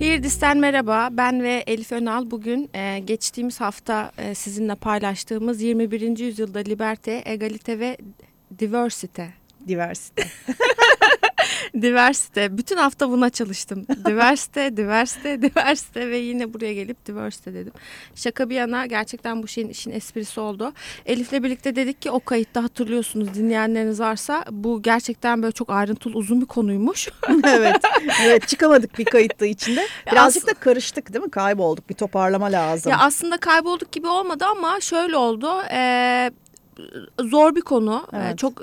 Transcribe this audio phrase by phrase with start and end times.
[0.00, 1.08] Hirdis'ten merhaba.
[1.12, 6.18] Ben ve Elif Önal bugün e, geçtiğimiz hafta e, sizinle paylaştığımız 21.
[6.18, 7.96] yüzyılda liberté, egalite ve
[8.58, 9.22] diversity.
[9.68, 10.22] Diversite.
[11.82, 12.58] Diversite.
[12.58, 13.86] Bütün hafta buna çalıştım.
[14.06, 17.72] Diversite, diversite, diversite ve yine buraya gelip diversite dedim.
[18.14, 20.72] Şaka bir yana gerçekten bu şeyin işin esprisi oldu.
[21.06, 26.40] Elif'le birlikte dedik ki o kayıtta hatırlıyorsunuz dinleyenleriniz varsa bu gerçekten böyle çok ayrıntılı uzun
[26.40, 27.08] bir konuymuş.
[27.44, 27.76] evet.
[28.24, 29.86] Evet çıkamadık bir kayıtta içinde.
[30.12, 31.30] Birazcık da karıştık değil mi?
[31.30, 31.90] Kaybolduk.
[31.90, 32.92] Bir toparlama lazım.
[32.92, 35.62] Ya aslında kaybolduk gibi olmadı ama şöyle oldu.
[35.72, 36.30] Ee,
[37.20, 38.06] zor bir konu.
[38.12, 38.38] Ee, Evet.
[38.38, 38.62] Çok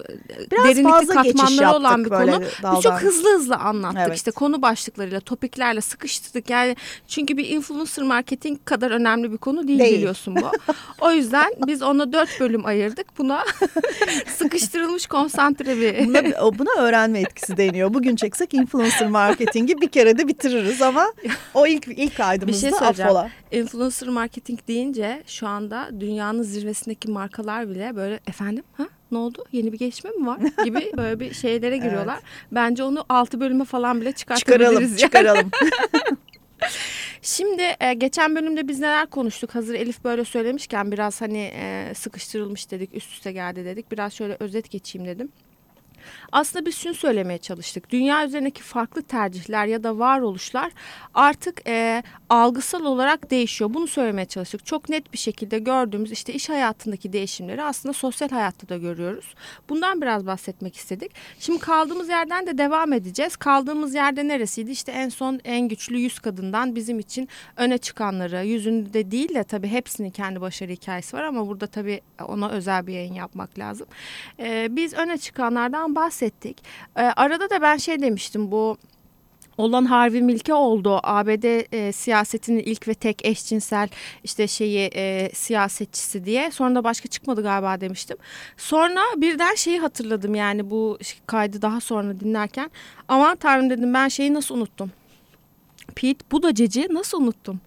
[0.51, 2.19] Biraz derinlikli katmanları olan bir konu.
[2.63, 2.75] daldan.
[2.75, 4.01] Biz çok hızlı hızlı anlattık.
[4.07, 4.17] Evet.
[4.17, 6.49] İşte konu başlıklarıyla, topiklerle sıkıştırdık.
[6.49, 6.75] Yani
[7.07, 9.97] çünkü bir influencer marketing kadar önemli bir konu değil, Değil.
[9.97, 10.51] biliyorsun bu.
[11.05, 13.17] o yüzden biz ona dört bölüm ayırdık.
[13.17, 13.43] Buna
[14.37, 17.93] sıkıştırılmış konsantre bir Buna, buna öğrenme etkisi deniyor.
[17.93, 21.07] Bugün çeksek influencer marketingi bir kere de bitiririz ama
[21.53, 23.09] o ilk ilk Bir kaydımızda şey söyleyeceğim.
[23.09, 23.29] affola.
[23.51, 29.73] Influencer marketing deyince şu anda dünyanın zirvesindeki markalar bile böyle efendim ha ne oldu yeni
[29.73, 32.19] bir gelişme mi var gibi böyle bir şeylere giriyorlar.
[32.51, 34.67] Bence onu 6 bölüme falan bile çıkartabiliriz.
[34.67, 34.97] Çıkaralım, yani.
[34.97, 35.51] çıkaralım.
[37.21, 39.55] Şimdi e, geçen bölümde biz neler konuştuk?
[39.55, 43.91] Hazır Elif böyle söylemişken biraz hani e, sıkıştırılmış dedik, üst üste geldi dedik.
[43.91, 45.31] Biraz şöyle özet geçeyim dedim.
[46.31, 47.89] Aslında biz şunu söylemeye çalıştık.
[47.89, 50.71] Dünya üzerindeki farklı tercihler ya da varoluşlar
[51.13, 53.73] artık e, algısal olarak değişiyor.
[53.73, 54.65] Bunu söylemeye çalıştık.
[54.65, 59.35] Çok net bir şekilde gördüğümüz işte iş hayatındaki değişimleri aslında sosyal hayatta da görüyoruz.
[59.69, 61.11] Bundan biraz bahsetmek istedik.
[61.39, 63.35] Şimdi kaldığımız yerden de devam edeceğiz.
[63.35, 64.71] Kaldığımız yerde neresiydi?
[64.71, 69.67] İşte en son en güçlü yüz kadından bizim için öne çıkanları, yüzünde değil de tabii
[69.67, 73.87] hepsinin kendi başarı hikayesi var ama burada tabii ona özel bir yayın yapmak lazım.
[74.39, 76.63] Ee, biz öne çıkanlardan bahsettik.
[76.97, 78.77] Ee, arada da ben şey demiştim bu
[79.57, 80.99] olan Harvey Milk'e oldu.
[81.03, 83.89] ABD e, siyasetinin ilk ve tek eşcinsel
[84.23, 86.51] işte şeyi e, siyasetçisi diye.
[86.51, 88.17] Sonra da başka çıkmadı galiba demiştim.
[88.57, 90.97] Sonra birden şeyi hatırladım yani bu
[91.27, 92.71] kaydı daha sonra dinlerken.
[93.07, 94.91] Aman tanrım dedim ben şeyi nasıl unuttum?
[95.95, 97.61] Pete Buttigieg'i nasıl unuttum?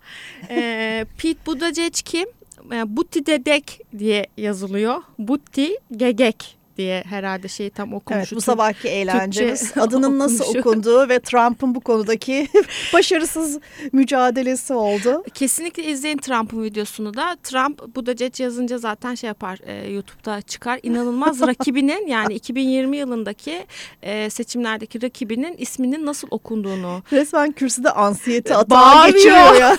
[0.51, 2.29] Ee, Pete Buttigieg kim?
[2.73, 5.03] E, Butti Dedek diye yazılıyor.
[5.19, 8.19] Butti Gegek diye herhalde şeyi tam okumuşu.
[8.19, 12.49] Evet bu sabahki eğlencemiz Türkçe adının nasıl okunduğu ve Trump'ın bu konudaki
[12.93, 13.59] başarısız
[13.93, 15.23] mücadelesi oldu.
[15.35, 17.37] Kesinlikle izleyin Trump'ın videosunu da.
[17.43, 20.81] Trump bu da cet yazınca zaten şey yapar e, YouTube'da çıkar.
[20.83, 23.67] İnanılmaz rakibinin yani 2020 yılındaki
[24.03, 27.03] e, seçimlerdeki rakibinin isminin nasıl okunduğunu.
[27.13, 29.15] Resmen kürsüde ansiyete atağa Bağırıyor.
[29.15, 29.79] geçiriyor yani.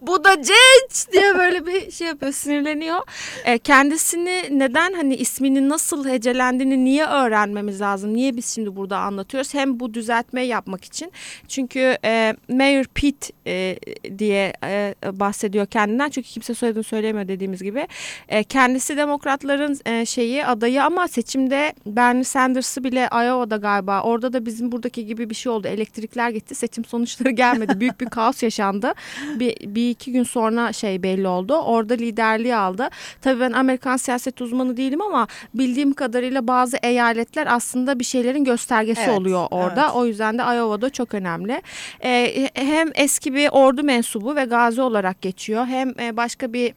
[0.00, 3.00] Bu da cet diye böyle bir şey yapıyor sinirleniyor.
[3.44, 8.14] E, kendisini neden hani isminin nasıl hecelendiğini niye öğrenmemiz lazım?
[8.14, 9.54] Niye biz şimdi burada anlatıyoruz?
[9.54, 11.12] Hem bu düzeltmeyi yapmak için.
[11.48, 13.76] Çünkü e, Mayor Pete e,
[14.18, 16.10] diye e, bahsediyor kendinden.
[16.10, 17.88] Çünkü kimse soyadını söyleyemiyor dediğimiz gibi.
[18.28, 24.46] E, kendisi demokratların e, şeyi adayı ama seçimde Bernie Sanders'ı bile Iowa'da galiba orada da
[24.46, 25.68] bizim buradaki gibi bir şey oldu.
[25.68, 26.54] Elektrikler gitti.
[26.54, 27.80] Seçim sonuçları gelmedi.
[27.80, 28.92] Büyük bir kaos yaşandı.
[29.34, 31.54] Bir, bir iki gün sonra şey belli oldu.
[31.54, 32.88] Orada liderliği aldı.
[33.20, 39.00] Tabii ben Amerikan siyaset uzmanı değilim ama bildiğim kadarıyla bazı eyaletler aslında bir şeylerin göstergesi
[39.04, 39.82] Evet, oluyor orada.
[39.84, 39.94] evet.
[39.94, 41.62] O yüzden de Iowa'da çok önemli.
[42.04, 45.66] Ee, hem eski bir ordu mensubu ve gazi olarak geçiyor.
[45.66, 46.74] Hem e, başka bir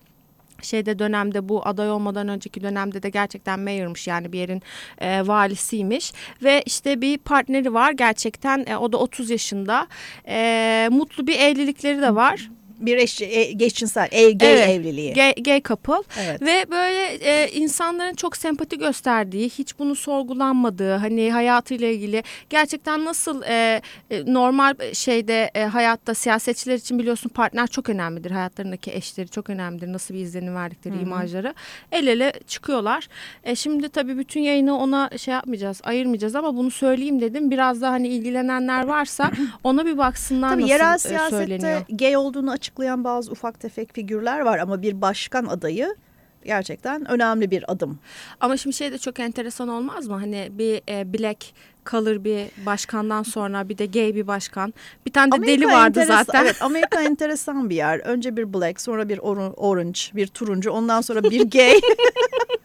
[0.61, 4.61] şeyde dönemde bu aday olmadan önceki dönemde de gerçekten mayormuş yani bir yerin
[5.01, 6.13] e, valisiymiş
[6.43, 9.87] ve işte bir partneri var gerçekten e, o da 30 yaşında
[10.27, 12.49] E, mutlu bir evlilikleri de var
[12.83, 15.13] Bir eş, e, geçinsel, ev, gay Evet, evliliği.
[15.13, 16.41] gay, gay couple Evet.
[16.41, 23.41] ve böyle e, insanların çok sempati gösterdiği, hiç bunu sorgulanmadığı, hani hayatıyla ilgili gerçekten nasıl
[23.43, 28.31] e, e, normal şeyde e, hayatta siyasetçiler için biliyorsun partner çok önemlidir.
[28.31, 29.93] Hayatlarındaki eşleri çok önemlidir.
[29.93, 31.53] Nasıl bir izlenim verdikleri imajları.
[31.91, 33.07] El ele çıkıyorlar.
[33.43, 37.51] E, şimdi tabii bütün yayını ona şey yapmayacağız, ayırmayacağız ama bunu söyleyeyim dedim.
[37.51, 39.31] Biraz da hani ilgilenenler varsa
[39.63, 41.81] ona bir baksınlar Tabii nasıl yerel e, siyasette söyleniyor.
[41.89, 45.95] gay olduğunu açıklayan bazı ufak tefek figürler var ama bir başkan adayı
[46.45, 47.99] gerçekten önemli bir adım.
[48.39, 50.15] Ama şimdi şey de çok enteresan olmaz mı?
[50.15, 51.45] Hani bir e, black
[51.83, 54.73] kalır bir başkandan sonra bir de gay bir başkan.
[55.05, 56.43] Bir tane de deli vardı enteresan- zaten.
[56.43, 57.99] Evet Amerika enteresan bir yer.
[57.99, 59.19] Önce bir black sonra bir
[59.57, 61.79] orange bir turuncu ondan sonra bir gay.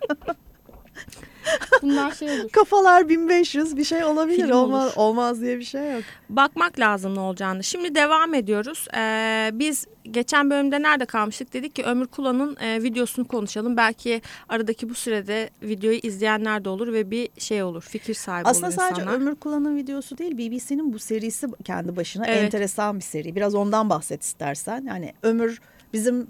[1.82, 2.48] Bunlar şey olur.
[2.48, 4.42] Kafalar 1500 bir şey olabilir.
[4.42, 4.92] Film olmaz, olur.
[4.96, 6.02] olmaz diye bir şey yok.
[6.28, 7.64] Bakmak lazım ne olacağını.
[7.64, 8.86] Şimdi devam ediyoruz.
[8.96, 11.52] Ee, biz geçen bölümde nerede kalmıştık?
[11.52, 13.76] Dedik ki Ömür Kula'nın e, videosunu konuşalım.
[13.76, 17.82] Belki aradaki bu sürede videoyu izleyenler de olur ve bir şey olur.
[17.82, 19.20] Fikir sahibi Aslında olur sadece insanlar.
[19.20, 22.42] Ömür Kullan'ın videosu değil BBC'nin bu serisi kendi başına Evet.
[22.44, 23.36] enteresan bir seri.
[23.36, 24.84] Biraz ondan bahset istersen.
[24.88, 25.60] Yani Ömür
[25.92, 26.26] bizim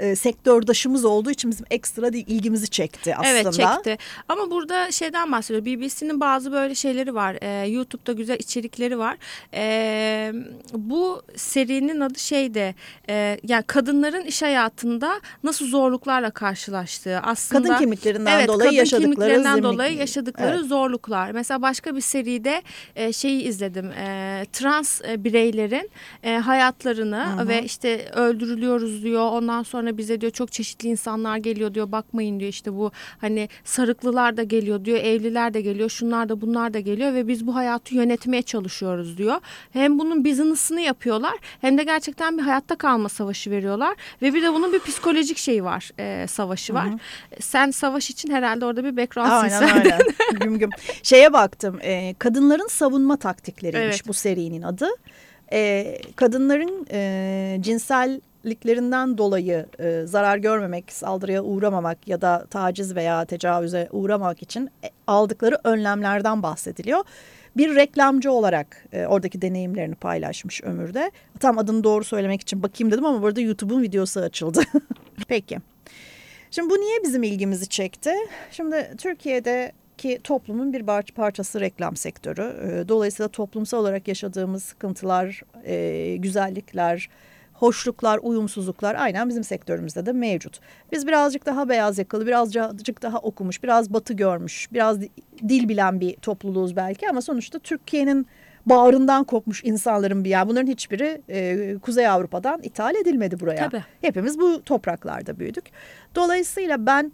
[0.00, 3.28] e, sektördaşımız olduğu için bizim ekstra değil, ilgimizi çekti aslında.
[3.28, 3.98] Evet çekti.
[4.28, 5.64] Ama burada şeyden bahsediyor.
[5.64, 7.36] BBC'nin bazı böyle şeyleri var.
[7.42, 9.16] Ee, YouTube'da güzel içerikleri var.
[9.54, 10.32] Ee,
[10.72, 12.74] bu serinin adı şeyde
[13.08, 17.62] e, yani kadınların iş hayatında nasıl zorluklarla karşılaştığı aslında.
[17.62, 20.66] Kadın kimliklerinden evet, dolayı kadın yaşadıkları kimliklerinden zemlik- dolayı yaşadıkları Evet.
[20.66, 21.30] zorluklar.
[21.30, 22.62] Mesela başka bir seride
[22.96, 23.86] e, şeyi izledim.
[23.92, 25.90] E, trans e, bireylerin
[26.22, 29.30] e, hayatlarını ve işte öldürülüyoruz diyor.
[29.32, 31.92] Ondan sonra bize diyor çok çeşitli insanlar geliyor diyor.
[31.92, 34.98] Bakmayın diyor işte bu hani sarıklılar da geliyor diyor.
[34.98, 35.88] Evliler de geliyor.
[35.90, 39.36] Şunlar da bunlar da geliyor ve biz bu hayatı yönetmeye çalışıyoruz diyor.
[39.72, 44.52] Hem bunun business'ını yapıyorlar hem de gerçekten bir hayatta kalma savaşı veriyorlar ve bir de
[44.54, 45.90] bunun bir psikolojik şeyi var.
[45.98, 46.88] e, savaşı var.
[47.40, 49.98] Sen savaş için herhalde orada bir background Aynen öyle.
[50.40, 50.70] güm güm.
[51.02, 51.78] Şeye baktım.
[51.82, 54.08] e, kadınların savunma taktikleriymiş Evet.
[54.08, 54.88] bu serinin adı.
[55.52, 57.58] E, kadınların e,
[58.42, 64.90] cinselliklerinden dolayı e, zarar görmemek, saldırıya uğramamak ya da taciz veya tecavüze uğramamak için e,
[65.06, 67.04] aldıkları önlemlerden bahsediliyor.
[67.56, 71.10] Bir reklamcı olarak e, oradaki deneyimlerini paylaşmış Ömür'de.
[71.40, 74.60] Tam adını doğru söylemek için bakayım dedim ama burada YouTube'un videosu açıldı.
[75.28, 75.58] Peki.
[76.50, 78.12] Şimdi bu niye bizim ilgimizi çekti?
[78.50, 82.42] Şimdi Türkiye'deki toplumun bir parçası reklam sektörü.
[82.42, 87.08] Ee, Dolayısıyla toplumsal olarak yaşadığımız sıkıntılar, e, güzellikler,
[87.60, 90.60] hoşluklar, uyumsuzluklar aynen bizim sektörümüzde de mevcut.
[90.92, 95.10] Biz birazcık daha beyaz yakalı, birazcık daha okumuş, biraz batı görmüş, biraz di-
[95.48, 98.26] dil bilen bir topluluğuz belki ama sonuçta Türkiye'nin
[98.66, 100.48] bağrından kopmuş insanların bir yer.
[100.48, 103.68] Bunların hiçbiri e, Kuzey Avrupa'dan ithal edilmedi buraya.
[103.68, 103.84] Tabii.
[104.00, 105.64] Hepimiz bu topraklarda büyüdük.
[106.14, 107.12] Dolayısıyla ben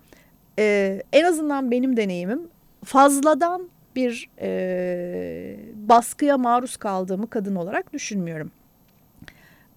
[0.59, 2.41] e, en azından benim deneyimim
[2.85, 8.51] fazladan bir e, baskıya maruz kaldığımı kadın olarak düşünmüyorum.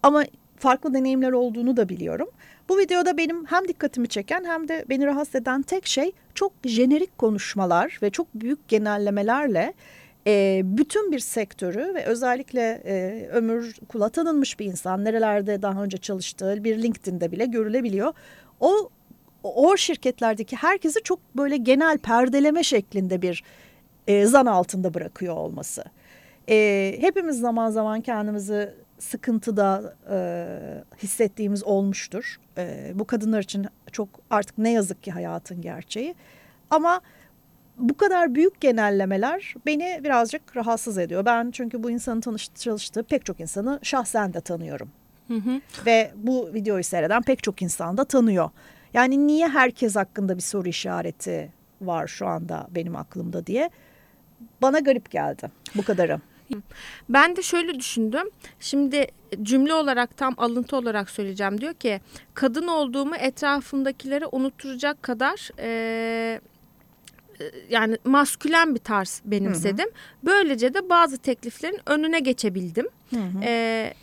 [0.03, 0.23] Ama
[0.59, 2.29] farklı deneyimler olduğunu da biliyorum.
[2.69, 7.17] Bu videoda benim hem dikkatimi çeken hem de beni rahatsız eden tek şey çok jenerik
[7.17, 9.73] konuşmalar ve çok büyük genellemelerle
[10.27, 15.97] e, bütün bir sektörü ve özellikle e, ömür kula tanınmış bir insan nerelerde daha önce
[15.97, 18.13] çalıştığı bir LinkedIn'de bile görülebiliyor.
[18.59, 18.89] O
[19.43, 23.43] o şirketlerdeki herkesi çok böyle genel perdeleme şeklinde bir
[24.07, 25.83] e, zan altında bırakıyor olması.
[26.49, 30.17] E, hepimiz zaman zaman kendimizi sıkıntıda e,
[31.03, 32.39] hissettiğimiz olmuştur.
[32.57, 36.15] E, bu kadınlar için çok artık ne yazık ki hayatın gerçeği.
[36.69, 37.01] Ama
[37.77, 41.25] bu kadar büyük genellemeler beni birazcık rahatsız ediyor.
[41.25, 44.89] Ben çünkü bu insanın tanış, çalıştığı pek çok insanı şahsen de tanıyorum.
[45.27, 45.61] Hı hı.
[45.85, 48.49] Ve bu videoyu seyreden pek çok insan da tanıyor.
[48.93, 53.69] Yani niye herkes hakkında bir soru işareti var şu anda benim aklımda diye
[54.61, 56.19] bana garip geldi bu kadarı.
[57.09, 58.29] Ben de şöyle düşündüm.
[58.59, 59.07] Şimdi
[59.43, 61.61] cümle olarak tam alıntı olarak söyleyeceğim.
[61.61, 62.01] Diyor ki
[62.33, 66.41] kadın olduğumu etrafımdakilere unutturacak kadar e,
[67.39, 69.89] e, yani maskülen bir tarz benimsedim.
[70.23, 72.87] Böylece de bazı tekliflerin önüne geçebildim.
[73.43, 73.93] E,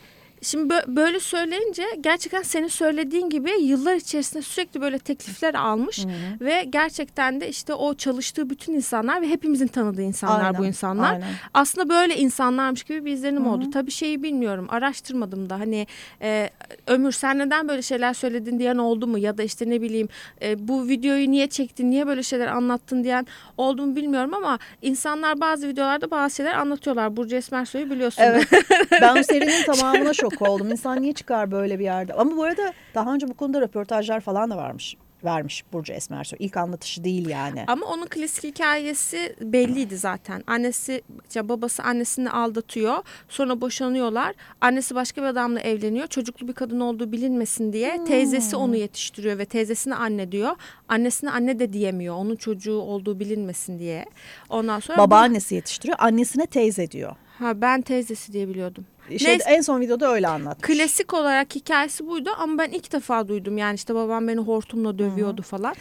[0.41, 6.05] Şimdi bö- böyle söyleyince gerçekten senin söylediğin gibi yıllar içerisinde sürekli böyle teklifler almış
[6.41, 11.13] ve gerçekten de işte o çalıştığı bütün insanlar ve hepimizin tanıdığı insanlar Aynen, bu insanlar
[11.13, 11.27] aynen.
[11.53, 13.69] aslında böyle insanlarmış gibi bir izlenim oldu.
[13.73, 15.87] Tabii şeyi bilmiyorum araştırmadım da hani
[16.21, 16.49] e,
[16.87, 20.09] Ömür sen neden böyle şeyler söyledin diyen oldu mu ya da işte ne bileyim
[20.41, 25.41] e, bu videoyu niye çektin niye böyle şeyler anlattın diyen oldu mu bilmiyorum ama insanlar
[25.41, 27.17] bazı videolarda bazı şeyler anlatıyorlar.
[27.17, 28.21] Burcu Esmersoy'u biliyorsun.
[28.25, 28.47] Evet.
[29.01, 30.71] ben serinin tamamına şok oldum.
[30.71, 32.13] İnsan niye çıkar böyle bir yerde?
[32.13, 34.95] Ama bu arada daha önce bu konuda röportajlar falan da varmış.
[35.23, 36.37] Vermiş Burcu Esmersoy.
[36.41, 37.63] İlk anlatışı değil yani.
[37.67, 40.43] Ama onun klasik hikayesi belliydi zaten.
[40.47, 41.01] Annesi,
[41.33, 42.95] ya babası annesini aldatıyor.
[43.29, 44.35] Sonra boşanıyorlar.
[44.61, 46.07] Annesi başka bir adamla evleniyor.
[46.07, 50.51] Çocuklu bir kadın olduğu bilinmesin diye teyzesi onu yetiştiriyor ve teyzesine anne diyor.
[50.87, 52.15] Annesine anne de diyemiyor.
[52.15, 54.05] Onun çocuğu olduğu bilinmesin diye.
[54.49, 55.97] Ondan sonra Babaannesi yetiştiriyor.
[56.01, 57.15] Annesine teyze diyor.
[57.39, 58.85] ha ben teyzesi diye biliyordum.
[59.09, 59.49] Şey, Neyse.
[59.49, 60.67] en son videoda öyle anlatmış.
[60.67, 63.57] Klasik olarak hikayesi buydu ama ben ilk defa duydum.
[63.57, 65.75] Yani işte babam beni hortumla dövüyordu falan.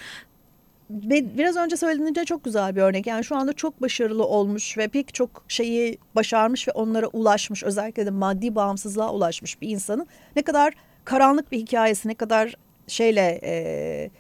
[0.91, 3.07] Ve biraz önce söylediğince çok güzel bir örnek.
[3.07, 7.63] Yani şu anda çok başarılı olmuş ve pek çok şeyi başarmış ve onlara ulaşmış.
[7.65, 10.07] Özellikle de maddi bağımsızlığa ulaşmış bir insanın
[10.37, 12.55] ne kadar karanlık bir hikayesi, ne kadar
[12.87, 14.11] şeyle e,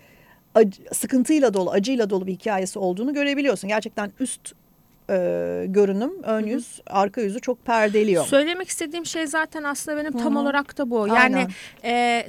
[0.54, 3.68] acı, sıkıntıyla dolu, acıyla dolu bir hikayesi olduğunu görebiliyorsun.
[3.68, 4.52] Gerçekten üst
[5.10, 8.24] e, görünüm, ön yüz, arka yüzü çok perdeliyor.
[8.26, 10.42] Söylemek istediğim şey zaten aslında benim tam Hı hı.
[10.42, 11.08] olarak da bu.
[11.08, 11.48] Yani Aynen.
[11.84, 12.26] e,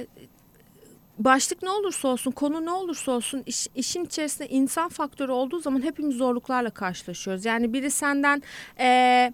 [1.18, 5.82] başlık ne olursa olsun, konu ne olursa olsun iş- işin içerisinde insan faktörü olduğu zaman
[5.82, 7.44] hepimiz zorluklarla karşılaşıyoruz.
[7.44, 8.42] Yani biri senden
[8.80, 9.32] e,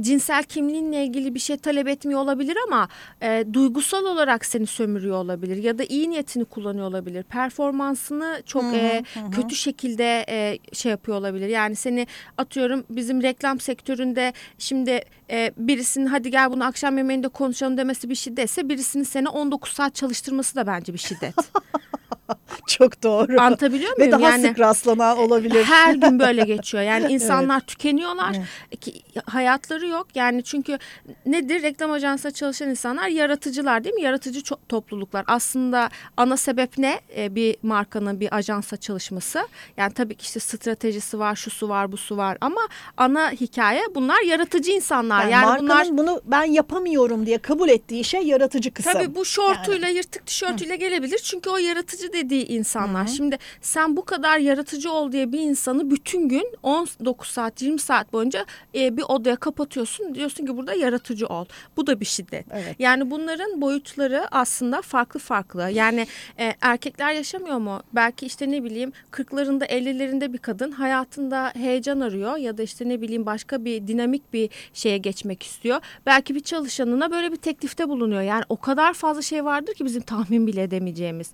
[0.00, 2.88] cinsel kimliğinle ilgili bir şey talep etmiyor olabilir ama
[3.22, 7.22] e, duygusal olarak seni sömürüyor olabilir ya da iyi niyetini kullanıyor olabilir.
[7.22, 11.48] Performansını çok Hı hı, e, hı kötü şekilde e, şey yapıyor olabilir.
[11.48, 12.06] Yani seni
[12.38, 18.14] atıyorum bizim reklam sektöründe şimdi e, birisinin hadi gel bunu akşam yemeğinde konuşalım demesi bir
[18.14, 21.34] şiddetse birisinin seni 19 saat çalıştırması da bence bir şiddet.
[22.66, 23.40] Çok doğru.
[23.40, 24.12] Anlatabiliyor Ve muyum?
[24.12, 25.64] daha yani sık rastlanan olabilir.
[25.64, 26.82] her gün böyle geçiyor.
[26.82, 28.36] Yani insanlar tükeniyorlar.
[28.70, 28.80] Evet.
[28.80, 30.06] Ki hayatları yok.
[30.14, 30.78] Yani çünkü
[31.26, 31.62] nedir?
[31.62, 34.02] Reklam ajansında çalışan insanlar yaratıcılar değil mi?
[34.02, 35.24] Yaratıcı topluluklar.
[35.26, 37.00] Aslında ana sebep ne?
[37.16, 39.48] Ee, bir markanın bir ajansa çalışması.
[39.76, 42.60] Yani tabii ki işte stratejisi var, şusu var, busu var ama
[42.96, 45.28] ana hikaye bunlar yaratıcı insanlar.
[45.28, 48.92] Yani, Yani, bunlar bunu ben yapamıyorum diye kabul ettiği şey yaratıcı kısım.
[48.92, 51.18] Tabii bu şortuyla yırtık tişörtüyle gelebilir.
[51.18, 53.06] Çünkü o yaratıcı dediği insanlar.
[53.06, 58.12] Şimdi sen bu kadar yaratıcı ol diye bir insanı bütün gün 19 saat 20 saat
[58.12, 60.14] boyunca e, bir odaya kapatıyorsun.
[60.14, 61.44] Diyorsun ki burada yaratıcı ol.
[61.76, 62.46] Bu da bir şiddet.
[62.50, 62.76] Evet.
[62.78, 65.70] Yani bunların boyutları aslında farklı farklı.
[65.70, 66.06] Yani
[66.38, 67.82] e, erkekler yaşamıyor mu?
[67.92, 73.00] Belki işte ne bileyim 40'larında 50'lerinde bir kadın hayatında heyecan arıyor ya da işte ne
[73.00, 75.80] bileyim başka bir dinamik bir şeye geçmek istiyor.
[76.06, 78.22] Belki bir çalışanına böyle bir teklifte bulunuyor.
[78.22, 81.30] Yani o kadar fazla şey vardır ki bizim tahmin bile edemeyeceğimiz.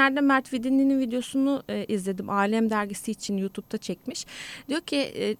[0.00, 2.30] Geçenlerde Mert Vidinli'nin videosunu e, izledim.
[2.30, 4.26] Alem dergisi için YouTube'da çekmiş.
[4.68, 5.36] Diyor ki e,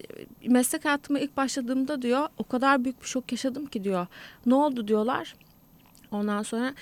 [0.49, 4.07] meslek hayatıma ilk başladığımda diyor o kadar büyük bir şok yaşadım ki diyor.
[4.45, 5.35] Ne oldu diyorlar.
[6.11, 6.73] Ondan sonra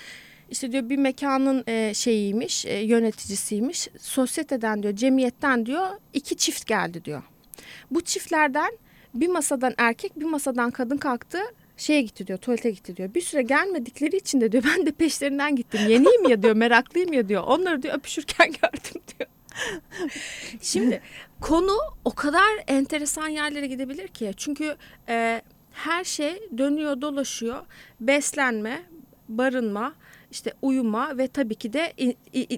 [0.50, 3.88] işte diyor bir mekanın e, şeyiymiş, e, yöneticisiymiş.
[3.98, 7.22] Sosyeteden diyor, cemiyetten diyor iki çift geldi diyor.
[7.90, 8.70] Bu çiftlerden
[9.14, 11.38] bir masadan erkek, bir masadan kadın kalktı.
[11.80, 13.14] Şeye gitti diyor, tuvalete gitti diyor.
[13.14, 15.80] Bir süre gelmedikleri için de diyor ben de peşlerinden gittim.
[15.88, 17.42] Yeniyim ya diyor, meraklıyım ya diyor.
[17.46, 19.30] Onları diyor öpüşürken gördüm diyor.
[20.60, 21.00] Şimdi
[21.40, 24.32] konu o kadar enteresan yerlere gidebilir ki.
[24.36, 24.76] Çünkü
[25.08, 27.66] e, her şey dönüyor dolaşıyor.
[28.00, 28.82] Beslenme,
[29.28, 29.94] barınma,
[30.30, 31.92] işte uyuma ve tabii ki de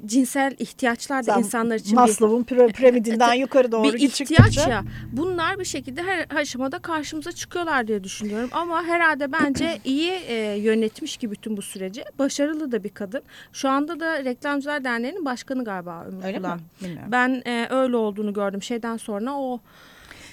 [0.06, 4.84] cinsel ihtiyaçlar da insanlar için Maslow'un pira- piramidinden yukarı doğru bir çıktıkça- ihtiyaç ya.
[5.12, 8.48] Bunlar bir şekilde her aşamada karşımıza çıkıyorlar diye düşünüyorum.
[8.52, 12.04] Ama herhalde bence iyi e, yönetmiş ki bütün bu süreci.
[12.18, 13.22] Başarılı da bir kadın.
[13.52, 16.54] Şu anda da Reklamcılar Derneği'nin başkanı galiba Ömür Öyle Kulağ.
[16.54, 16.60] mi?
[16.82, 17.08] Bilmiyorum.
[17.12, 18.62] Ben e, öyle olduğunu gördüm.
[18.62, 19.60] Şeyden sonra o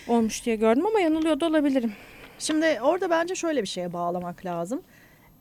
[0.08, 1.94] olmuş diye gördüm ama yanılıyor da olabilirim.
[2.40, 4.82] Şimdi orada bence şöyle bir şeye bağlamak lazım.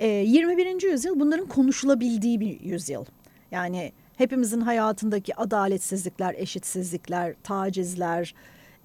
[0.01, 0.83] Ee, 21.
[0.91, 3.05] yüzyıl bunların konuşulabildiği bir yüzyıl.
[3.51, 8.35] Yani hepimizin hayatındaki adaletsizlikler, eşitsizlikler, tacizler,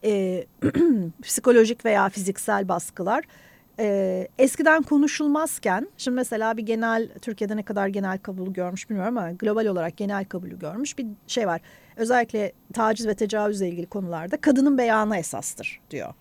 [0.03, 0.45] e,
[1.23, 3.23] psikolojik veya fiziksel baskılar
[3.79, 9.31] e, eskiden konuşulmazken şimdi mesela bir genel Türkiye'de ne kadar genel kabul görmüş bilmiyorum ama
[9.31, 11.61] global olarak genel kabulü görmüş bir şey var.
[11.95, 16.13] Özellikle taciz ve tecavüzle ilgili konularda kadının beyanı esastır diyor.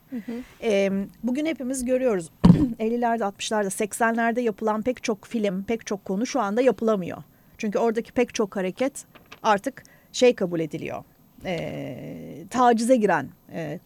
[0.62, 0.90] E,
[1.22, 2.30] bugün hepimiz görüyoruz
[2.78, 7.22] 50'lerde 60'larda 80'lerde yapılan pek çok film pek çok konu şu anda yapılamıyor.
[7.58, 9.04] Çünkü oradaki pek çok hareket
[9.42, 11.04] artık şey kabul ediliyor.
[11.44, 13.80] E, tacize giren e,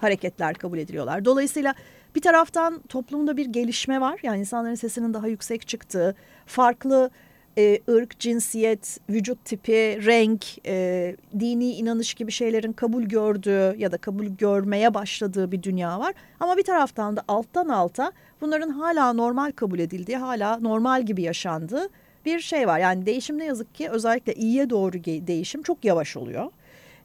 [0.00, 1.24] hareketler kabul ediliyorlar.
[1.24, 1.74] Dolayısıyla
[2.14, 4.20] bir taraftan toplumda bir gelişme var.
[4.22, 6.14] Yani insanların sesinin daha yüksek çıktığı,
[6.46, 7.10] farklı
[7.58, 13.98] e, ırk, cinsiyet, vücut tipi, renk, e, dini inanış gibi şeylerin kabul gördüğü ya da
[13.98, 16.14] kabul görmeye başladığı bir dünya var.
[16.40, 21.88] Ama bir taraftan da alttan alta bunların hala normal kabul edildiği, hala normal gibi yaşandığı
[22.24, 22.78] bir şey var.
[22.78, 26.50] Yani değişim ne yazık ki özellikle iyiye doğru değişim çok yavaş oluyor.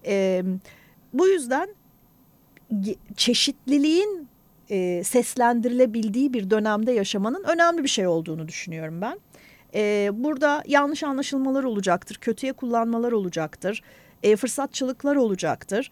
[0.05, 0.43] E,
[1.13, 1.69] bu yüzden
[3.17, 4.27] çeşitliliğin
[4.69, 9.19] e, seslendirilebildiği bir dönemde yaşamanın önemli bir şey olduğunu düşünüyorum ben.
[9.75, 13.81] E, burada yanlış anlaşılmalar olacaktır, kötüye kullanmalar olacaktır,
[14.23, 15.91] e, fırsatçılıklar olacaktır.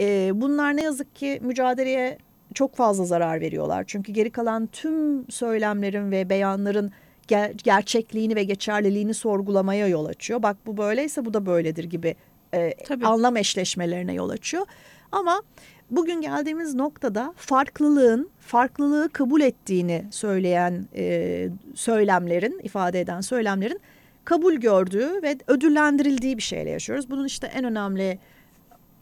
[0.00, 2.18] E, bunlar ne yazık ki mücadeleye
[2.54, 3.84] çok fazla zarar veriyorlar.
[3.86, 6.92] Çünkü geri kalan tüm söylemlerin ve beyanların
[7.28, 10.42] ger- gerçekliğini ve geçerliliğini sorgulamaya yol açıyor.
[10.42, 12.16] Bak bu böyleyse bu da böyledir gibi
[12.54, 13.06] e, Tabii.
[13.06, 14.66] anlam eşleşmelerine yol açıyor.
[15.12, 15.42] Ama
[15.90, 23.80] bugün geldiğimiz noktada farklılığın farklılığı kabul ettiğini söyleyen e, söylemlerin, ifade eden söylemlerin
[24.24, 27.10] kabul gördüğü ve ödüllendirildiği bir şeyle yaşıyoruz.
[27.10, 28.18] Bunun işte en önemli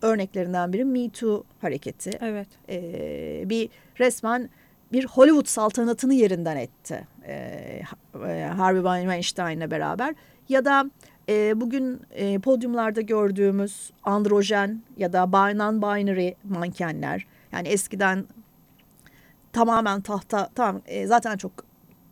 [0.02, 2.10] örneklerinden biri Me Too hareketi.
[2.20, 2.48] Evet.
[2.68, 3.68] Ee, bir
[4.00, 4.50] resmen
[4.92, 7.06] bir Hollywood saltanatını yerinden etti.
[7.84, 10.14] Ha- e, Harvey Weinstein'la beraber
[10.48, 10.90] ya da
[11.28, 18.24] e, bugün e, podyumlarda gördüğümüz androjen ya da non-binary mankenler yani eskiden
[19.52, 21.52] tamamen tahta tamam e, zaten çok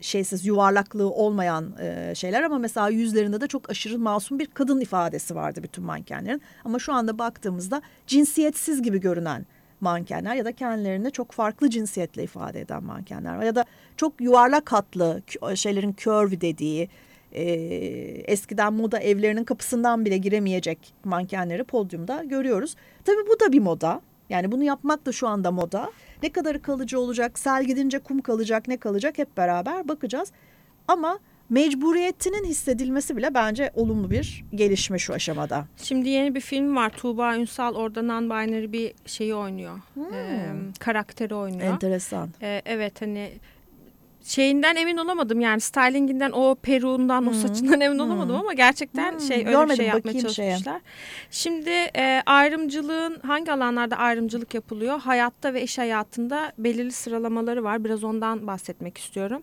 [0.00, 5.34] şeysiz yuvarlaklığı olmayan e, şeyler ama mesela yüzlerinde de çok aşırı masum bir kadın ifadesi
[5.34, 6.42] vardı bütün mankenlerin.
[6.64, 9.46] Ama şu anda baktığımızda cinsiyetsiz gibi görünen
[9.80, 13.42] mankenler ya da kendilerini çok farklı cinsiyetle ifade eden mankenler.
[13.42, 13.64] Ya da
[13.96, 15.22] çok yuvarlak hatlı
[15.54, 16.88] şeylerin curvy dediği
[17.32, 17.42] e,
[18.26, 22.74] eskiden moda evlerinin kapısından bile giremeyecek mankenleri podyumda görüyoruz.
[23.04, 24.00] Tabii bu da bir moda.
[24.30, 25.90] Yani bunu yapmak da şu anda moda.
[26.22, 30.32] Ne kadar kalıcı olacak, sel gidince kum kalacak, ne kalacak hep beraber bakacağız.
[30.88, 31.18] Ama
[31.50, 35.64] mecburiyetinin hissedilmesi bile bence olumlu bir gelişme şu aşamada.
[35.76, 36.90] Şimdi yeni bir film var.
[36.90, 39.78] Tuğba Ünsal orada non-binary bir şeyi oynuyor.
[39.94, 40.14] Hmm.
[40.14, 41.72] Ee, karakteri oynuyor.
[41.72, 42.28] Enteresan.
[42.42, 43.32] Ee, evet hani
[44.28, 47.28] şeyinden emin olamadım yani stylinginden o peruğundan hmm.
[47.28, 48.40] o saçından emin olamadım hmm.
[48.40, 49.20] ama gerçekten hmm.
[49.20, 50.62] şey öyle Görmedim, bir şey yapmaya çalışmışlar.
[50.62, 50.80] Şeye.
[51.30, 55.00] Şimdi e, ayrımcılığın hangi alanlarda ayrımcılık yapılıyor?
[55.00, 57.84] Hayatta ve iş hayatında belirli sıralamaları var.
[57.84, 59.42] Biraz ondan bahsetmek istiyorum.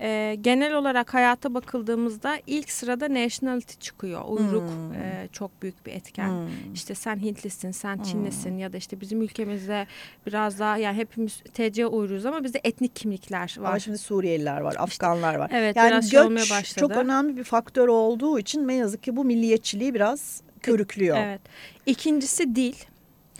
[0.00, 4.22] E, genel olarak hayata bakıldığımızda ilk sırada nationality çıkıyor.
[4.28, 4.92] Uyruk hmm.
[4.92, 6.28] e, çok büyük bir etken.
[6.28, 6.74] Hmm.
[6.74, 8.02] İşte sen Hintlisin, sen hmm.
[8.02, 9.86] Çinlisin ya da işte bizim ülkemizde
[10.26, 13.68] biraz daha yani hepimiz TC uyruğuz ama bizde etnik kimlikler var.
[13.68, 15.50] Ama şimdi Suriyeliler var, Afganlar var.
[15.54, 16.80] Evet, yani biraz göç başladı.
[16.80, 21.16] çok önemli bir faktör olduğu için ne yazık ki bu milliyetçiliği biraz körüklüyor.
[21.20, 21.40] Evet.
[21.86, 22.74] İkincisi dil.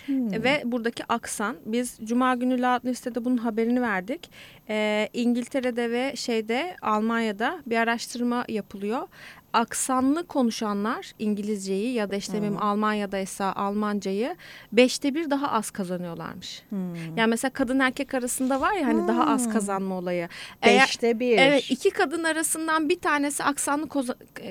[0.07, 0.33] Hmm.
[0.33, 4.31] Ve buradaki aksan biz Cuma günü Loud Listede bunun haberini verdik.
[4.69, 9.09] Ee, İngiltere'de ve şeyde Almanya'da bir araştırma yapılıyor.
[9.53, 12.43] Aksanlı konuşanlar İngilizceyi ya da işte hmm.
[12.43, 14.37] benim Almanya'daysa Almancayı
[14.73, 16.63] beşte bir daha az kazanıyorlarmış.
[16.69, 17.17] Hmm.
[17.17, 19.09] Yani mesela kadın erkek arasında var ya hani hmm.
[19.09, 20.29] daha az kazanma olayı.
[20.67, 21.39] Beşte bir.
[21.39, 23.89] Evet iki kadın arasından bir tanesi aksanlı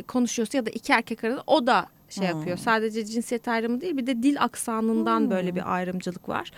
[0.08, 2.38] konuşuyorsa ya da iki erkek arasında o da şey hmm.
[2.38, 2.58] yapıyor.
[2.58, 5.32] Sadece cinsiyet ayrımı değil bir de dil aksanından hmm.
[5.32, 6.52] böyle bir ayrımcılık var.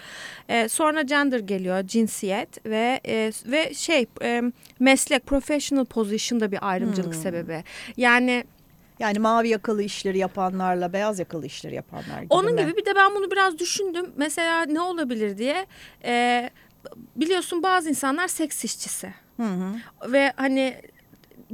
[0.49, 4.41] Ee, sonra gender geliyor cinsiyet ve e, ve şey e,
[4.79, 7.21] meslek professional position da bir ayrımcılık hmm.
[7.21, 7.63] sebebi.
[7.97, 8.43] Yani
[8.99, 12.61] yani mavi yakalı işleri yapanlarla beyaz yakalı işleri yapanlar gibi Onun mi?
[12.61, 14.11] gibi bir de ben bunu biraz düşündüm.
[14.17, 15.65] Mesela ne olabilir diye.
[16.03, 16.49] E,
[17.15, 19.13] biliyorsun bazı insanlar seks işçisi.
[19.37, 19.73] Hı hı.
[20.11, 20.81] Ve hani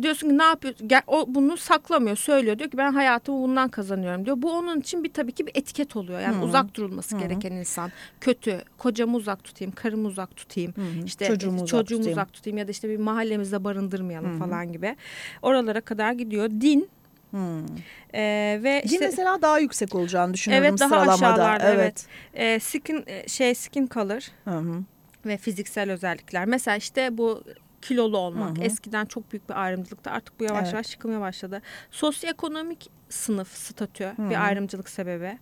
[0.01, 0.75] diyorsun ki ne yapıyor?
[1.07, 2.59] O bunu saklamıyor, söylüyor.
[2.59, 4.41] Diyor ki ben hayatımı bundan kazanıyorum diyor.
[4.41, 6.19] Bu onun için bir tabii ki bir etiket oluyor.
[6.19, 6.45] Yani Hı -hı.
[6.45, 7.23] uzak durulması Hı -hı.
[7.23, 7.91] gereken insan.
[8.21, 10.73] Kötü, kocamı uzak tutayım, karımı uzak tutayım.
[10.75, 11.05] Hı -hı.
[11.05, 12.19] İşte çocuğumu, uzak, çocuğumu tutayım.
[12.19, 14.39] uzak tutayım ya da işte bir mahallemizde barındırmayalım Hı -hı.
[14.39, 14.95] falan gibi.
[15.41, 16.49] Oralara kadar gidiyor.
[16.49, 16.89] Din
[17.31, 17.65] Hmm.
[18.13, 21.13] Ee, ve işte, mesela daha yüksek olacağını düşünüyorum evet, daha sıralamada.
[21.13, 22.07] Aşağılarda, evet.
[22.33, 22.55] evet.
[22.55, 24.83] Ee, skin şey skin color hı hı.
[25.25, 26.45] ve fiziksel özellikler.
[26.45, 27.43] Mesela işte bu
[27.87, 28.57] kilolu olmak.
[28.57, 28.65] Hı hı.
[28.65, 30.11] Eskiden çok büyük bir ayrımcılıktı.
[30.11, 30.73] Artık bu yavaş evet.
[30.73, 31.61] yavaş çıkmaya başladı.
[31.91, 34.29] Sosyoekonomik sınıf statü hı.
[34.29, 35.37] bir ayrımcılık sebebi.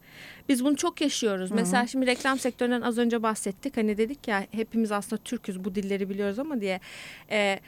[0.49, 1.49] Biz bunu çok yaşıyoruz.
[1.49, 1.58] Hı hı.
[1.58, 3.77] Mesela şimdi reklam sektöründen az önce bahsettik.
[3.77, 6.79] Hani dedik ya hepimiz aslında Türk'üz bu dilleri biliyoruz ama diye.
[7.31, 7.60] E,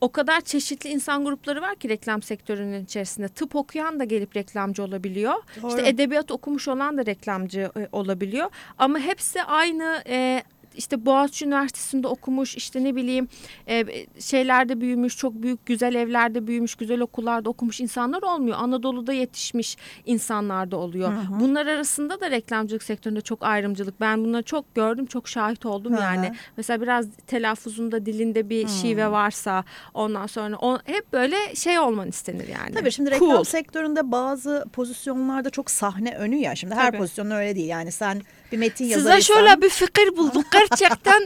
[0.00, 3.28] o kadar çeşitli insan grupları var ki reklam sektörünün içerisinde.
[3.28, 5.34] Tıp okuyan da gelip reklamcı olabiliyor.
[5.62, 5.68] Doğru.
[5.68, 8.50] İşte edebiyat okumuş olan da reklamcı e, olabiliyor.
[8.78, 10.42] Ama hepsi aynı e,
[10.76, 13.28] işte Boğaziçi Üniversitesi'nde okumuş işte ne bileyim
[13.68, 13.84] e,
[14.20, 18.56] şeylerde büyümüş çok büyük güzel evlerde büyümüş güzel okullarda okumuş insanlar olmuyor.
[18.60, 21.12] Anadolu'da yetişmiş insanlar da oluyor.
[21.12, 21.40] Hı hı.
[21.40, 24.00] Bunlar arasında da reklamcılık sektöründe çok ayrımcılık.
[24.00, 26.02] Ben bunları çok gördüm çok şahit oldum hı hı.
[26.02, 26.32] yani.
[26.56, 28.68] Mesela biraz telaffuzunda dilinde bir hı.
[28.68, 32.74] şive varsa ondan sonra on, hep böyle şey olman istenir yani.
[32.74, 33.44] Tabii şimdi reklam cool.
[33.44, 36.54] sektöründe bazı pozisyonlarda çok sahne önü ya.
[36.54, 36.98] Şimdi her Tabii.
[36.98, 37.68] pozisyon öyle değil.
[37.68, 39.20] Yani sen bir metin yazarıysan.
[39.20, 41.22] Size şöyle bir fikir bulduk gerçekten.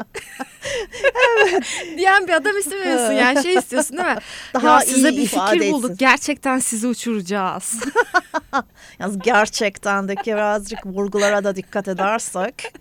[1.36, 1.64] evet.
[1.96, 4.16] Diyen bir adam istemiyorsun yani şey istiyorsun değil mi?
[4.54, 5.98] Daha ya size bir fikir bulduk etsin.
[5.98, 7.80] gerçekten sizi uçuracağız.
[8.98, 12.72] Yalnız gerçekten birazcık vurgulara da dikkat edersek.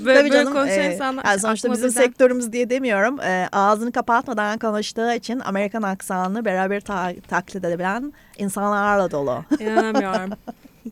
[0.00, 1.24] böyle, Tabii canım, böyle e, insanlar.
[1.24, 2.02] Yani sonuçta bizim birden...
[2.02, 3.20] sektörümüz diye demiyorum.
[3.20, 9.44] E, ağzını kapatmadan konuştuğu için Amerikan aksanını beraber ta taklit edebilen insanlarla dolu.
[9.60, 10.30] İnanamıyorum.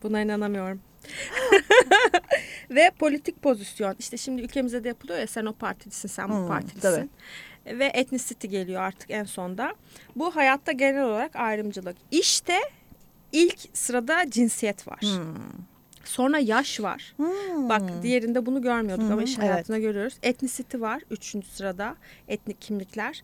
[0.03, 0.79] Buna inanamıyorum.
[2.69, 3.95] Ve politik pozisyon.
[3.99, 7.09] İşte şimdi ülkemizde de yapılıyor ya sen o partilisin, sen bu hmm, partilisin.
[7.65, 7.79] Tabii.
[7.79, 9.75] Ve etnisity geliyor artık en sonda.
[10.15, 11.97] Bu hayatta genel olarak ayrımcılık.
[12.11, 12.59] İşte
[13.31, 14.99] ilk sırada cinsiyet var.
[15.01, 15.35] Hmm.
[16.03, 17.13] Sonra yaş var.
[17.17, 17.69] Hmm.
[17.69, 19.11] Bak diğerinde bunu görmüyorduk hmm.
[19.11, 19.85] ama iş hayatına evet.
[19.85, 20.17] görüyoruz.
[20.23, 21.95] Etnisity var üçüncü sırada.
[22.27, 23.23] Etnik kimlikler.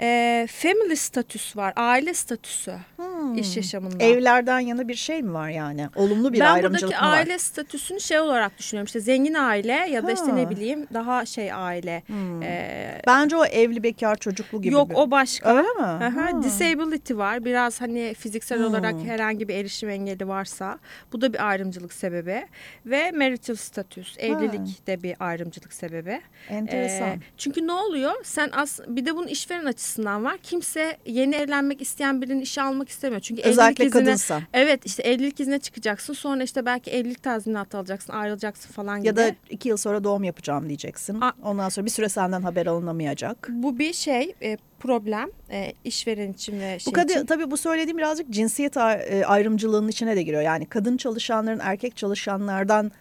[0.00, 1.72] E, family statüs var.
[1.76, 2.74] Aile statüsü.
[2.96, 3.07] Hmm.
[3.34, 4.04] İş yaşamında.
[4.04, 5.88] Evlerden yana bir şey mi var yani?
[5.96, 7.16] Olumlu bir ben ayrımcılık buradaki mı var?
[7.18, 8.86] aile statüsünü şey olarak düşünüyorum.
[8.86, 10.32] İşte zengin aile ya da işte Ha.
[10.36, 12.02] ne bileyim daha şey aile.
[12.06, 12.42] Hmm.
[12.42, 14.74] Ee, Bence o evli bekar çocuklu gibi.
[14.74, 15.50] yok bir- o başka.
[15.56, 15.82] Öyle mi?
[15.86, 16.42] Aha, Ha.
[16.42, 17.44] disability var.
[17.44, 18.66] Biraz hani fiziksel Hmm.
[18.66, 20.78] olarak herhangi bir erişim engeli varsa
[21.12, 22.46] bu da bir ayrımcılık sebebi
[22.86, 26.20] ve marital statüs evlilik de bir ayrımcılık sebebi.
[26.48, 27.08] Enteresan.
[27.08, 28.12] Ee, çünkü ne oluyor?
[28.24, 30.38] Sen as bir de bunun işveren açısından var.
[30.42, 33.17] Kimse yeni evlenmek isteyen birinin işe almak istemiyor.
[33.20, 34.40] Çünkü Özellikle evlilik izine, kadınsa.
[34.52, 36.12] Evet işte evlilik izine çıkacaksın.
[36.14, 39.06] Sonra işte belki evlilik tazminatı alacaksın, ayrılacaksın falan gibi.
[39.06, 41.20] Ya da iki yıl sonra doğum yapacağım diyeceksin.
[41.20, 43.48] A- Ondan sonra bir süre senden haber alınamayacak.
[43.50, 47.26] bu bir şey e, problem e, işveren için ve şey Bu kadar için.
[47.26, 50.42] tabii bu söylediğim birazcık cinsiyet e, ayrımcılığının içine de giriyor.
[50.42, 52.92] Yani kadın çalışanların erkek çalışanlardan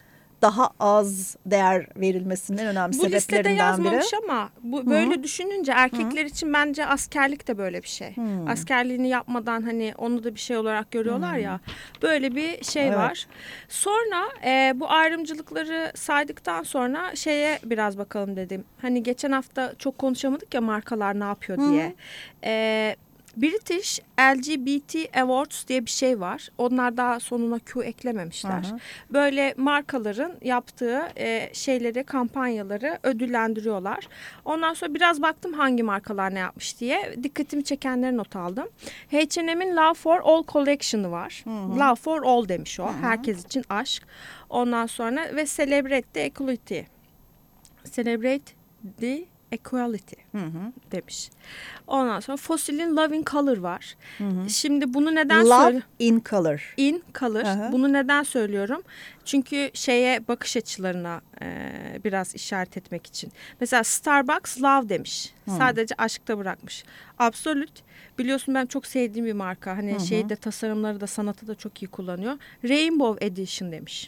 [0.42, 3.58] daha az değer verilmesinin en önemli Bu listede sebeplerinden biri.
[3.88, 8.16] yazmamış ama bu böyle düşününce erkekler için bence askerlik de böyle bir şey.
[8.18, 8.22] Hı.
[8.52, 11.60] Askerliğini yapmadan hani onu da bir şey olarak görüyorlar ya.
[12.02, 12.98] Böyle bir şey Evet.
[12.98, 13.28] var.
[13.70, 18.64] Sonra e, bu ayrımcılıkları saydıktan sonra şeye biraz bakalım dedim.
[18.82, 21.96] Hani geçen hafta çok konuşamadık ya markalar ne yapıyor diye.
[22.44, 22.96] E,
[23.42, 26.50] British LGBT Awards diye bir şey var.
[26.58, 28.52] Onlar daha sonuna Q eklememişler.
[28.52, 28.78] Aha.
[29.10, 34.08] Böyle markaların yaptığı e, şeyleri, kampanyaları ödüllendiriyorlar.
[34.46, 37.16] Ondan sonra biraz baktım hangi markalar ne yapmış diye.
[37.24, 38.68] Dikkatimi çekenleri not aldım.
[39.12, 41.44] H&M'in Love for All Collection'ı var.
[41.80, 42.90] Love for All demiş o.
[43.02, 44.04] Herkes için aşk.
[44.50, 46.80] Ondan sonra ve Celebrate the Equality.
[47.92, 48.54] Celebrate
[49.00, 50.72] the Equality Hı hı.
[50.92, 51.30] demiş.
[51.88, 53.96] Ondan sonra Fossil'in Love in Color var.
[54.48, 56.74] Şimdi bunu neden Love söyle in color.
[56.78, 57.44] in kalır.
[57.44, 57.70] Aha.
[57.72, 58.82] Bunu neden söylüyorum?
[59.28, 61.72] Çünkü şeye bakış açılarına e,
[62.04, 63.32] biraz işaret etmek için.
[63.60, 65.34] Mesela Starbucks love demiş.
[65.48, 66.84] Sadece aşkta bırakmış.
[67.20, 67.82] Absolute
[68.20, 69.78] biliyorsun ben çok sevdiğim bir marka.
[69.78, 72.38] Hani şeyde tasarımları da sanatı da çok iyi kullanıyor.
[72.64, 74.08] Rainbow Edition demiş.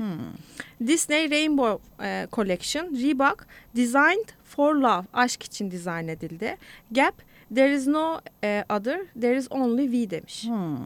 [0.88, 6.58] Disney Rainbow e, Collection Reebok Designed for Love aşk için dizayn edildi.
[6.92, 10.44] Gap There is no e, other, there is only we demiş.
[10.44, 10.78] Hmm.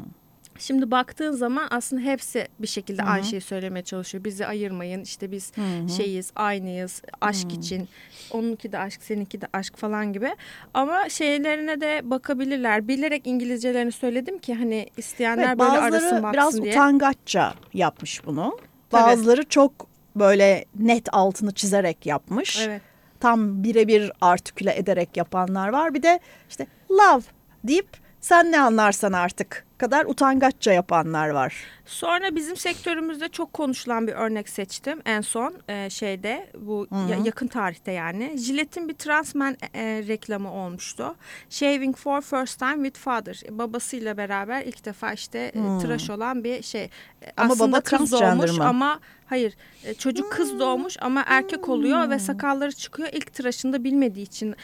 [0.64, 4.24] Şimdi baktığın zaman aslında hepsi bir şekilde aynı şeyi söylemeye çalışıyor.
[4.24, 5.52] Bizi ayırmayın işte biz
[5.98, 7.90] şeyiz aynıyız aşk için.
[8.32, 10.36] Onunki de aşk seninki de aşk falan gibi.
[10.74, 12.88] Ama şeylerine de bakabilirler.
[12.88, 16.74] Bilerek İngilizcelerini söyledim ki hani isteyenler Evet, böyle arasın baksın biraz diye.
[16.74, 18.58] utangaçça yapmış bunu.
[18.92, 22.60] Bazıları çok böyle net altını çizerek yapmış.
[22.68, 22.82] Evet.
[23.20, 25.94] Tam birebir artiküle ederek yapanlar var.
[25.94, 27.24] Bir de işte love
[27.64, 27.88] deyip
[28.22, 31.56] sen ne anlarsan artık kadar utangaçça yapanlar var.
[31.86, 37.48] Sonra bizim sektörümüzde çok konuşulan bir örnek seçtim en son e, şeyde bu ya- yakın
[37.48, 38.36] tarihte yani.
[38.48, 41.16] Gillette'in bir transmen e, reklamı olmuştu.
[41.50, 43.42] Shaving for first time with father.
[43.50, 46.84] E, Babasıyla beraber ilk defa işte e, tıraş olan bir şey.
[46.84, 46.90] E,
[47.38, 48.12] Ama Aslında baba kız
[48.58, 48.66] mı?
[48.68, 49.00] ama
[49.34, 49.54] hayır
[49.86, 53.10] e, çocuk kız doğmuş ama erkek oluyor ve sakalları çıkıyor.
[53.14, 54.56] İlk tıraşında bilmediği için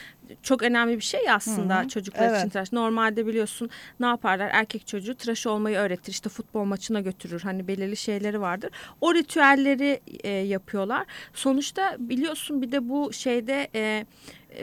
[0.44, 2.52] çok önemli bir şey aslında çocuklar için Evet.
[2.52, 2.72] tıraş.
[2.72, 7.98] Normalde biliyorsun ne yaparlar erkek çocuğu tıraş olmayı öğretir işte futbol maçına götürür hani belirli
[7.98, 8.70] şeyleri vardır.
[9.02, 11.06] O ritüelleri e, yapıyorlar.
[11.34, 14.06] Sonuçta biliyorsun bir de bu şeyde e,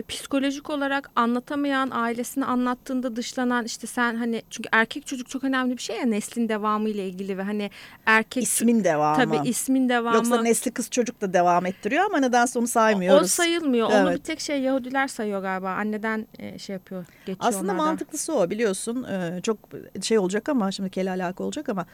[0.09, 5.83] psikolojik olarak anlatamayan ailesini anlattığında dışlanan işte sen hani çünkü erkek çocuk çok önemli bir
[5.83, 7.71] şey ya neslin devamı ile ilgili ve hani
[8.07, 9.17] erkek İsmin devamı.
[9.17, 13.23] tabii ismin devamı Yoksa nesli kız çocuk da devam ettiriyor ama nedense onu saymıyoruz.
[13.23, 13.87] o sayılmıyor.
[13.89, 14.19] Onu Evet.
[14.19, 15.71] bir tek şey Yahudiler sayıyor galiba.
[15.71, 17.05] Anneden e, şey yapıyor.
[17.27, 17.87] Geçiyor Aslında onlardan.
[17.87, 19.59] mantıklısı o biliyorsun Ee, çok
[20.03, 21.87] şey olacak ama şimdi kele alaka olacak ama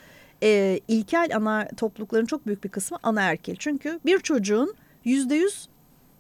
[0.43, 3.57] e, ilkel ana toplulukların çok büyük bir kısmı anaerkil.
[3.59, 4.75] Çünkü bir çocuğun
[5.05, 5.69] yüzde yüz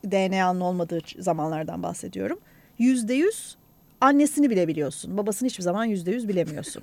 [0.04, 2.38] DNA'nın olmadığı zamanlardan bahsediyorum.
[2.78, 3.56] Yüzde yüz
[4.00, 5.16] annesini bile biliyorsun.
[5.16, 6.82] Babasını hiçbir zaman yüzde yüz bilemiyorsun.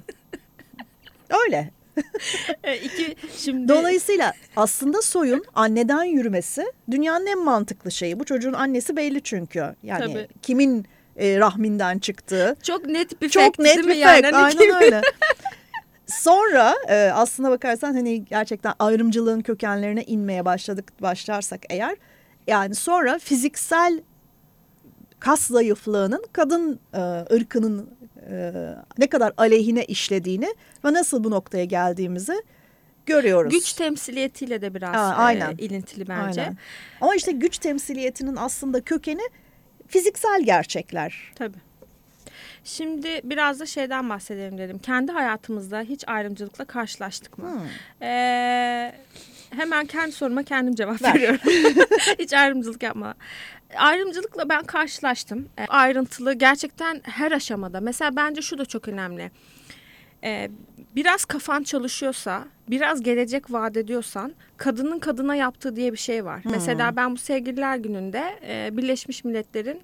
[1.45, 1.71] Öyle.
[2.63, 8.19] E, iki şimdi Dolayısıyla aslında soyun anneden yürümesi dünyanın en mantıklı şeyi.
[8.19, 9.75] Bu çocuğun annesi belli çünkü.
[9.83, 10.27] Yani Tabii.
[10.41, 10.85] kimin
[11.17, 12.55] e, rahminden çıktığı.
[12.63, 14.21] çok net bir Çok fact net değil bir mi yani?
[14.21, 14.33] fact.
[14.35, 15.01] Hani Aynen kim- öyle.
[16.07, 21.95] Sonra e, aslına bakarsan hani gerçekten ayrımcılığın kökenlerine inmeye başladık başlarsak eğer
[22.49, 24.01] yani sonra fiziksel
[25.19, 26.99] kas zayıflığının kadın e,
[27.33, 27.89] ırkının
[28.31, 28.53] e,
[28.97, 32.43] ne kadar aleyhine işlediğini ve nasıl bu noktaya geldiğimizi
[33.05, 33.53] görüyoruz.
[33.53, 35.55] Güç temsiliyetiyle de biraz Aa, e, aynen.
[35.57, 36.41] ilintili bence.
[36.41, 36.57] Aynen.
[37.01, 39.21] Ama işte güç temsiliyetinin aslında kökeni
[39.87, 41.31] fiziksel gerçekler.
[41.35, 41.57] Tabii.
[42.63, 44.79] Şimdi biraz da şeyden bahsedelim dedim.
[44.79, 47.49] Kendi hayatımızda hiç ayrımcılıkla karşılaştık mı?
[47.53, 48.07] Hmm.
[48.07, 48.95] Ee,
[49.49, 51.15] hemen kendi soruma kendim cevap Ver.
[51.15, 51.39] veriyorum.
[52.19, 53.13] hiç ayrımcılık yapma.
[53.77, 55.49] Ayrımcılıkla ben karşılaştım.
[55.57, 57.81] Ee, ayrıntılı gerçekten her aşamada.
[57.81, 59.31] Mesela bence şu da çok önemli.
[60.23, 60.49] e,
[60.95, 66.43] biraz kafan çalışıyorsa, biraz gelecek vaat ediyorsan kadının kadına yaptığı diye bir şey var.
[66.43, 66.51] Hmm.
[66.51, 69.81] Mesela ben bu sevgililer gününde e, Birleşmiş Milletler'in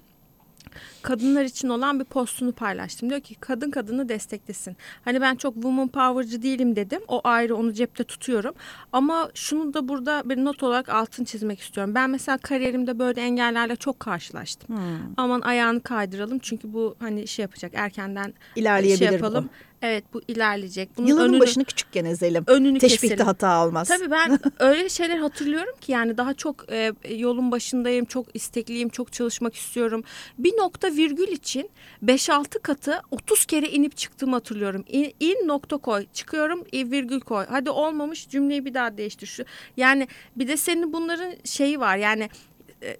[1.02, 3.10] kadınlar için olan bir postunu paylaştım.
[3.10, 4.76] Diyor ki kadın kadını desteklesin.
[5.04, 7.00] Hani ben çok woman power'cı değilim dedim.
[7.08, 8.54] O ayrı onu cepte tutuyorum.
[8.92, 11.94] Ama şunu da burada bir not olarak altın çizmek istiyorum.
[11.94, 14.76] Ben mesela kariyerimde böyle engellerle çok karşılaştım.
[14.76, 14.84] Hmm.
[15.16, 19.44] Aman ayağını kaydıralım çünkü bu hani şey yapacak erkenden İlerleyebilir şey yapalım.
[19.44, 19.66] bu.
[19.82, 20.88] Evet bu ilerleyecek.
[20.96, 22.44] Bunun Yılının önünü, başını küçükken ezelim.
[22.46, 23.26] önünü Teşbihte keselim.
[23.26, 23.88] hata olmaz.
[23.88, 29.12] Tabii ben öyle şeyler hatırlıyorum ki yani daha çok e, yolun başındayım, çok istekliyim, çok
[29.12, 30.04] çalışmak istiyorum.
[30.38, 31.70] Bir nokta virgül için
[32.04, 34.84] 5-6 katı 30 kere inip çıktığımı hatırlıyorum.
[34.88, 37.44] İn, in nokta koy, çıkıyorum in, virgül koy.
[37.50, 39.26] Hadi olmamış cümleyi bir daha değiştir.
[39.26, 39.44] Şu.
[39.76, 42.28] Yani bir de senin bunların şeyi var yani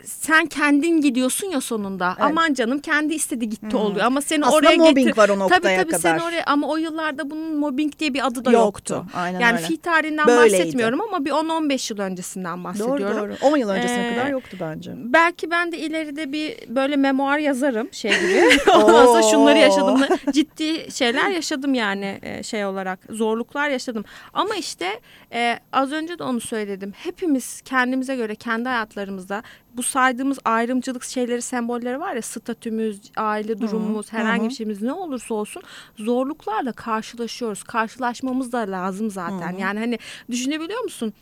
[0.04, 2.06] sen kendin gidiyorsun ya sonunda.
[2.18, 2.30] Evet.
[2.30, 3.80] Aman canım kendi istedi gitti Hmm.
[3.80, 5.16] oluyor ama seni Aslında oraya mobbing getir.
[5.16, 5.98] var o noktaya tabii tabii kadar.
[6.18, 8.94] seni oraya ama o yıllarda bunun mobbing diye bir adı da Yoktu.
[8.94, 9.10] yoktu.
[9.14, 9.66] Aynen yani öyle.
[9.66, 10.52] fi tarihinden Böyleydi.
[10.58, 13.04] bahsetmiyorum ama bir 10-15 yıl öncesinden bahsediyorum.
[13.06, 13.34] Doğru doğru.
[13.42, 14.92] 10 yıl öncesine Ee, kadar yoktu bence.
[14.96, 18.48] Belki ben de ileride bir böyle memuar yazarım şey gibi.
[18.74, 20.00] Ondan sonra şunları yaşadım.
[20.32, 22.98] Ciddi şeyler yaşadım yani e, şey olarak.
[23.10, 24.04] Zorluklar yaşadım.
[24.34, 25.00] Ama işte
[25.32, 26.92] e, az önce de onu söyledim.
[26.96, 29.42] Hepimiz kendimize göre kendi hayatlarımızda
[29.76, 34.48] bu saydığımız ayrımcılık şeyleri sembolleri var ya statümüz, aile durumumuz, herhangi hı.
[34.48, 35.62] bir şeyimiz ne olursa olsun
[35.96, 37.62] zorluklarla karşılaşıyoruz.
[37.62, 39.52] Karşılaşmamız da lazım zaten.
[39.52, 39.60] Hı hı.
[39.60, 39.98] Yani hani
[40.30, 41.14] düşünebiliyor musun?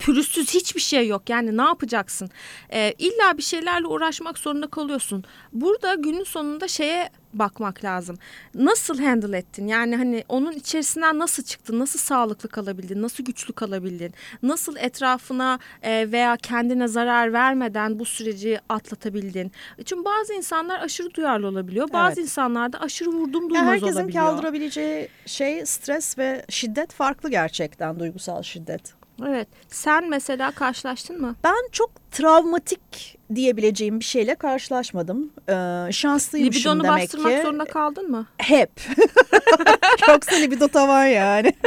[0.00, 1.30] Pürüzsüz hiçbir şey yok.
[1.30, 2.30] Yani ne yapacaksın?
[2.72, 5.24] Ee, illa bir şeylerle uğraşmak zorunda kalıyorsun.
[5.52, 8.16] Burada günün sonunda şeye bakmak lazım.
[8.54, 9.66] Nasıl handle ettin?
[9.66, 11.78] Yani hani onun içerisinden nasıl çıktın?
[11.78, 13.02] Nasıl sağlıklı kalabildin?
[13.02, 14.14] Nasıl güçlü kalabildin?
[14.42, 19.52] Nasıl etrafına e, veya kendine zarar vermeden bu süreci atlatabildin?
[19.84, 21.88] Çünkü bazı insanlar aşırı duyarlı olabiliyor.
[21.92, 22.24] Bazı Evet.
[22.30, 24.24] insanlar da aşırı vurdum duymaz Yani herkesin olabiliyor.
[24.24, 28.99] kaldırabileceği şey stres ve şiddet farklı gerçekten duygusal şiddet.
[29.28, 29.48] Evet.
[29.68, 31.34] Sen mesela karşılaştın mı?
[31.44, 35.30] Ben çok travmatik diyebileceğim bir şeyle karşılaşmadım.
[35.48, 37.42] Ee, şanslıymışım Libidonu demek bastırmak ki.
[37.42, 38.26] zorunda kaldın mı?
[38.38, 38.70] Hep.
[40.08, 41.52] Yoksa libido tavan yani.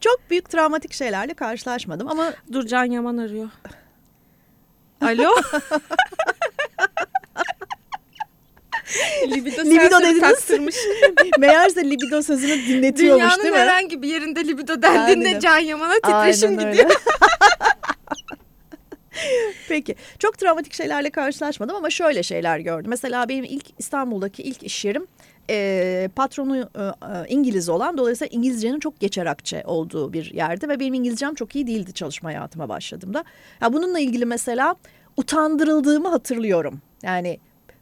[0.00, 3.48] çok büyük travmatik şeylerle karşılaşmadım ama Dur Can Yaman arıyor.
[5.00, 5.30] Alo.
[9.28, 10.20] libido, Libido dediniz.
[10.20, 10.76] taktırmış.
[11.38, 13.58] meğerse libido sözünü dinletiyormuş Dünyanın değil mi?
[13.58, 15.40] herhangi bir yerinde libido dendiğinde Aynen.
[15.40, 16.90] Can Yaman'a titreşim Aynen gidiyor.
[19.68, 22.90] Peki çok travmatik şeylerle karşılaşmadım ama şöyle şeyler gördüm.
[22.90, 25.06] Mesela benim ilk İstanbul'daki ilk iş yerim
[25.50, 30.94] e, patronu e, İngiliz olan dolayısıyla İngilizcenin çok geçer akçe olduğu bir yerde ve benim
[30.94, 33.24] İngilizcem çok iyi değildi çalışma hayatıma başladığımda.
[33.60, 34.76] Ya bununla ilgili mesela
[35.16, 36.80] utandırıldığımı hatırlıyorum.
[37.02, 37.38] Yani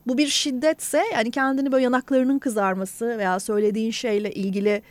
[0.07, 4.83] bu bir şiddetse yani kendini böyle yanaklarının kızarması veya söylediğin şeyle ilgili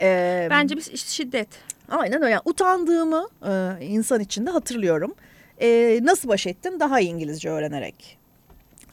[0.00, 1.48] e, Bence bir şiddet.
[1.88, 2.32] Aynen öyle.
[2.32, 5.14] Yani utandığımı e, insan içinde hatırlıyorum.
[5.60, 6.80] E, nasıl baş ettim?
[6.80, 8.18] Daha iyi İngilizce öğrenerek.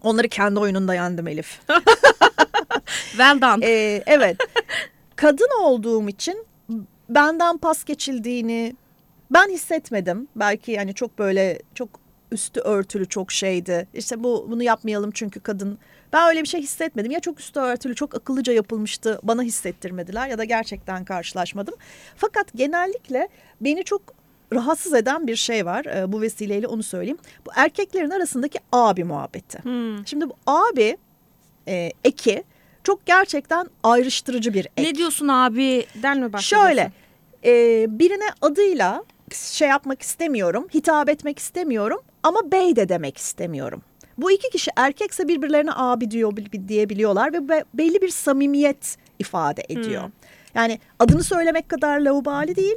[0.04, 1.60] Onları kendi oyununda yendim Elif.
[3.12, 3.66] Well done.
[3.66, 4.38] E, evet.
[5.16, 6.46] Kadın olduğum için
[7.10, 8.76] benden pas geçildiğini
[9.32, 10.28] ben hissetmedim.
[10.36, 11.90] Belki yani çok böyle çok
[12.34, 13.88] üstü örtülü çok şeydi.
[13.94, 15.80] İşte bu bunu yapmayalım çünkü kadın.
[16.14, 17.12] Ben öyle bir şey hissetmedim.
[17.12, 19.20] Ya çok üstü örtülü, çok akıllıca yapılmıştı.
[19.24, 21.76] Bana hissettirmediler ya da gerçekten karşılaşmadım.
[22.16, 23.28] Fakat genellikle
[23.62, 24.02] beni çok
[24.54, 25.86] rahatsız eden bir şey var.
[25.86, 27.18] Ee, bu vesileyle onu söyleyeyim.
[27.46, 29.60] Bu erkeklerin arasındaki abi muhabbeti.
[29.64, 30.08] Hmm.
[30.08, 30.98] Şimdi bu abi
[31.68, 32.44] e, eki
[32.84, 34.90] çok gerçekten ayrıştırıcı bir ek.
[34.90, 36.68] Ne diyorsun abiden mi bahsediyorsun?
[36.68, 36.92] Şöyle
[37.46, 43.82] e, birine adıyla şey yapmak istemiyorum, hitap etmek istemiyorum ama bey de demek istemiyorum.
[44.18, 46.34] Bu iki kişi erkekse birbirlerine abi diyor
[46.68, 50.04] diyebiliyorlar ve be- belli bir samimiyet ifade ediyor.
[50.04, 50.12] Hmm.
[50.56, 52.76] Yani adını söylemek kadar laubali değil,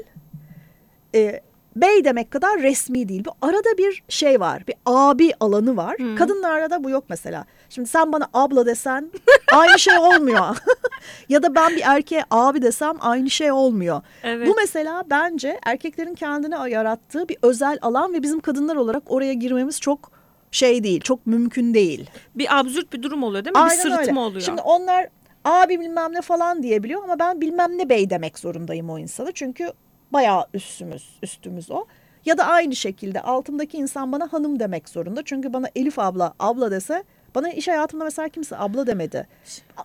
[1.15, 1.41] e,
[1.77, 3.25] bey demek kadar resmi değil.
[3.25, 5.99] Bu arada bir şey var, bir abi alanı var.
[5.99, 6.17] Hmm.
[6.17, 7.45] Kadınlarda da bu yok mesela.
[7.69, 9.11] Şimdi sen bana abla desen
[9.53, 10.57] aynı şey olmuyor.
[11.29, 14.03] ya da ben bir erkeğe abi desem aynı şey olmuyor.
[14.23, 14.49] Evet.
[14.49, 19.81] Bu mesela bence erkeklerin kendine yarattığı bir özel alan ve bizim kadınlar olarak oraya girmemiz
[19.81, 20.11] çok
[20.51, 22.11] şey değil, çok mümkün değil.
[22.35, 23.65] bir absürt bir durum oluyor değil mi?
[23.65, 24.19] bir sırıtma öyle.
[24.19, 24.41] oluyor.
[24.41, 25.09] Şimdi onlar
[25.45, 29.33] abi bilmem ne falan diyebiliyor ama ben bilmem ne bey demek zorundayım o insana.
[29.33, 29.73] Çünkü
[30.13, 31.85] bayağı üstümüz, üstümüz o.
[32.25, 35.23] Ya da aynı şekilde altımdaki insan bana hanım demek zorunda.
[35.25, 39.27] Çünkü bana Elif abla, abla dese bana iş hayatımda mesela kimse abla demedi.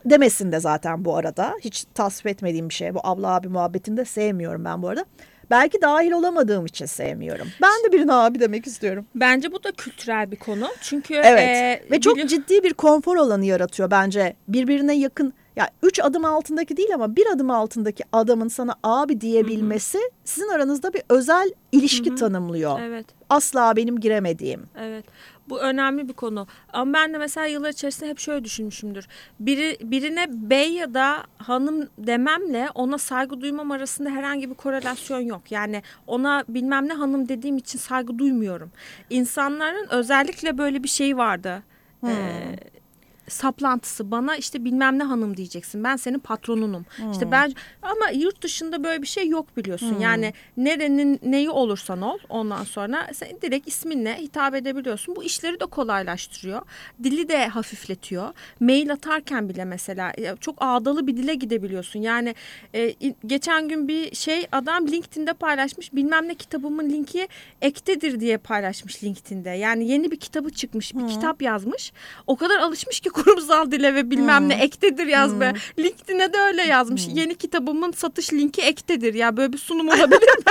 [0.06, 1.56] Demesin de zaten bu arada.
[1.62, 2.94] Hiç tasvip etmediğim bir şey.
[2.94, 5.06] Bu abla abi muhabbetini de sevmiyorum ben bu arada.
[5.52, 7.48] Belki dahil olamadığım için sevmiyorum.
[7.62, 9.06] Ben de birine abi demek istiyorum.
[9.16, 10.68] Bence bu da kültürel bir konu.
[10.82, 14.36] Çünkü Evet e, ve çok ciddi bir konfor alanı yaratıyor bence.
[14.48, 20.00] Birbirine yakın ya üç adım altındaki değil ama bir adım altındaki adamın sana abi diyebilmesi
[20.24, 22.80] sizin aranızda bir özel ilişki tanımlıyor.
[22.80, 23.06] Evet.
[23.30, 24.66] Asla benim giremediğim.
[24.80, 25.06] Evet.
[25.50, 26.48] Bu önemli bir konu.
[26.74, 29.08] Ama ben de mesela yıllar içerisinde hep şöyle düşünmüşümdür.
[29.40, 35.42] Biri, birine bey ya da hanım dememle ona saygı duymam arasında herhangi bir korelasyon yok.
[35.50, 38.72] Yani ona bilmem ne hanım dediğim için saygı duymuyorum.
[39.10, 41.64] İnsanların özellikle böyle bir şey vardı.
[42.08, 42.12] Ee,
[43.32, 45.84] saplantısı bana işte bilmem ne hanım diyeceksin.
[45.84, 46.86] Ben senin patronunum.
[47.12, 50.00] İşte ben ama yurt dışında böyle bir şey yok biliyorsun.
[50.00, 55.16] Yani nerenin neyi olursan ol ondan sonra sen direkt isminle hitap edebiliyorsun.
[55.16, 56.62] Bu işleri de kolaylaştırıyor.
[57.04, 58.34] Dili de hafifletiyor.
[58.60, 62.00] Mail atarken bile mesela ya çok ağdalı bir dile gidebiliyorsun.
[62.00, 62.36] Yani
[62.76, 65.94] e, geçen gün bir şey adam LinkedIn'de paylaşmış.
[65.94, 67.28] Bilmem ne kitabımın linki
[67.62, 69.50] ektedir diye paylaşmış LinkedIn'de.
[69.50, 70.96] Yani yeni bir kitabı çıkmış.
[70.96, 71.94] Bir kitap yazmış.
[72.28, 75.54] O kadar alışmış ki kurumsal dile ve bilmem ne ektedir yazmaya.
[75.80, 77.08] LinkedIn'e de öyle yazmış.
[77.14, 79.14] Yeni kitabımın satış linki ektedir.
[79.14, 80.44] Ya böyle bir sunum olabilir mi?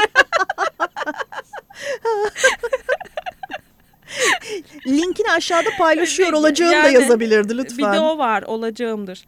[4.87, 7.79] Linkini aşağıda paylaşıyor olacağım da Yani yazabilirdi lütfen.
[7.79, 9.25] Bir de o var olacağımdır.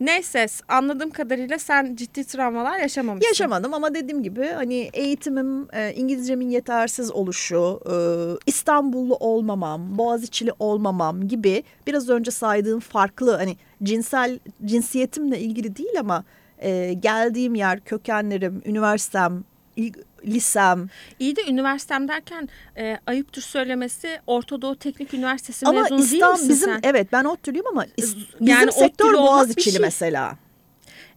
[0.00, 3.28] Neyse anladığım kadarıyla sen ciddi travmalar yaşamamışsın.
[3.28, 7.94] Yaşamadım ama dediğim gibi hani eğitimim, e, İngilizcemin yetersiz oluşu, e,
[8.46, 16.24] İstanbullu olmamam, Boğaziçi'li olmamam gibi biraz önce saydığım farklı hani cinsel cinsiyetimle ilgili değil ama
[16.58, 19.44] e, geldiğim yer, kökenlerim, üniversitem,
[20.26, 20.88] lisem
[21.18, 26.32] İyi de üniversitem derken e, ayıptır söylemesi Orta Doğu Teknik Üniversitesi ama mezunu değil İstanbul
[26.32, 26.80] misin bizim sen?
[26.82, 29.80] evet ben ODTÜ'lüyüm ama is- bizim Yani sektör Boğaziçi'li şey.
[29.82, 30.36] mesela.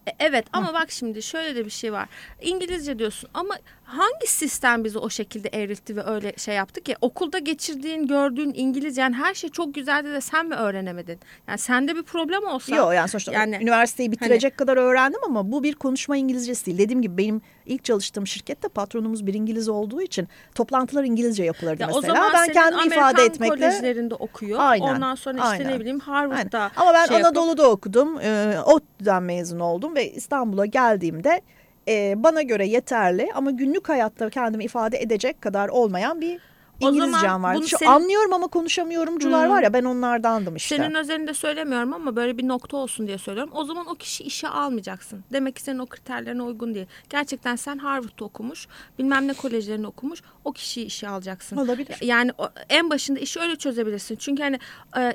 [0.07, 2.09] E, Evet ama bak şimdi şöyle de bir şey var.
[2.41, 3.55] İngilizce diyorsun ama
[3.91, 6.95] hangi sistem bizi o şekilde evriltti ve öyle şey yaptı ki?
[7.01, 11.19] Okulda geçirdiğin, gördüğün İngilizce yani her şey çok güzeldi de sen mi öğrenemedin?
[11.47, 12.75] Yani sende bir problem olsa.
[12.75, 16.77] Yok yani sonuçta Yani üniversiteyi bitirecek kadar öğrendim ama bu bir konuşma İngilizcesi değil.
[16.77, 21.89] Dediğim gibi benim ilk çalıştığım şirkette patronumuz bir İngiliz olduğu için toplantılar İngilizce yapılırdı Ya
[21.91, 22.15] o mesela.
[22.15, 24.59] zaman ben kendimi Amerikan ifade etmekle kolejlerinde okuyor.
[24.61, 25.71] Aynen, Ondan sonra işte aynen.
[25.71, 26.71] ne bileyim Harvard'da Aynen.
[26.75, 28.19] Ama ben şey yapıp- Anadolu'da okudum.
[28.21, 31.41] E, ODTÜ'den mezun oldum ve İstanbul'a geldiğimde
[31.87, 36.39] e, bana göre yeterli ama günlük hayatta kendimi ifade edecek kadar olmayan bir
[36.79, 37.57] İngilizcem var.
[37.67, 39.55] Şu senin- anlıyorum ama konuşamıyorumcular Hmm.
[39.55, 40.75] var ya ben onlardandım işte.
[40.77, 43.51] Senin özelinde söylemiyorum ama böyle bir nokta olsun diye söylüyorum.
[43.55, 45.23] O zaman o kişi işe almayacaksın.
[45.33, 46.85] Demek ki senin o kriterlerine uygun değil.
[47.09, 48.67] Gerçekten sen Harvard'da okumuş,
[48.99, 51.57] bilmem ne kolejlerini okumuş, o kişiyi işe alacaksın.
[51.57, 51.97] Olabilir.
[52.01, 52.31] Yani
[52.69, 54.15] en başında işi öyle çözebilirsin.
[54.15, 54.59] Çünkü hani
[54.97, 55.13] e,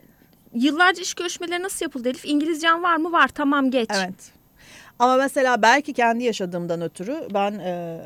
[0.54, 2.24] yıllarca iş görüşmeleri nasıl yapıldı Elif?
[2.24, 3.12] İngilizcen var mı?
[3.12, 3.28] Var.
[3.28, 3.88] Tamam geç.
[3.94, 4.32] Evet.
[4.98, 8.00] Ama mesela belki kendi yaşadığımdan ötürü ben e,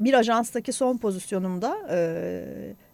[0.00, 1.94] bir ajanstaki son pozisyonumda e,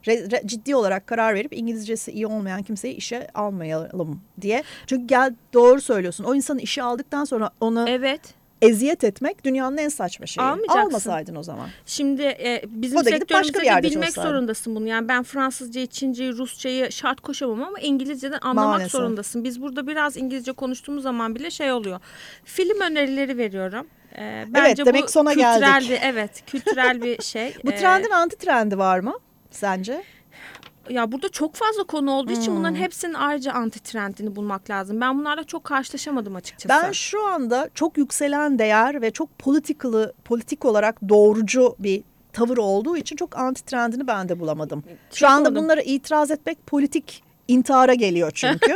[0.03, 4.63] re- re- ciddi olarak karar verip İngilizcesi iyi olmayan kimseyi işe almayalım diye.
[4.87, 6.23] Çünkü gel doğru söylüyorsun.
[6.23, 8.21] O insanı işe aldıktan sonra onu Evet.
[8.69, 10.43] Eziyet etmek dünyanın en saçma şeyi.
[10.45, 10.79] Almayacaksın.
[10.81, 11.69] Almasaydın o zaman.
[11.85, 14.29] Şimdi e, bizim O da gidip başka bir sektörümüzde bilmek çalışsaydın.
[14.29, 14.87] zorundasın bunu.
[14.87, 18.91] Yani ben Fransızcayı, Çinceyi, Rusçayı şart koşamam ama İngilizceden anlamak Maalesef.
[18.91, 19.43] zorundasın.
[19.43, 21.99] Biz burada biraz İngilizce konuştuğumuz zaman bile şey oluyor.
[22.45, 23.87] Film önerileri veriyorum.
[24.17, 25.89] E, bence demek bu sona kültürel geldik.
[25.89, 27.53] bir evet kültürel bir şey.
[27.63, 29.13] Bu E, trendin anti trendi var mı
[29.51, 30.03] sence?
[30.89, 32.57] Ya burada çok fazla konu olduğu için Hmm.
[32.57, 35.01] bunların hepsinin ayrıca anti trendini bulmak lazım.
[35.01, 36.69] Ben bunlarla çok karşılaşamadım açıkçası.
[36.69, 42.97] Ben şu anda çok yükselen değer ve çok politikalı, politik olarak doğrucu bir tavır olduğu
[42.97, 44.83] için çok anti trendini ben de bulamadım.
[45.13, 45.63] Şu Çok anda oldum.
[45.63, 48.75] bunlara itiraz etmek politik intihara geliyor çünkü.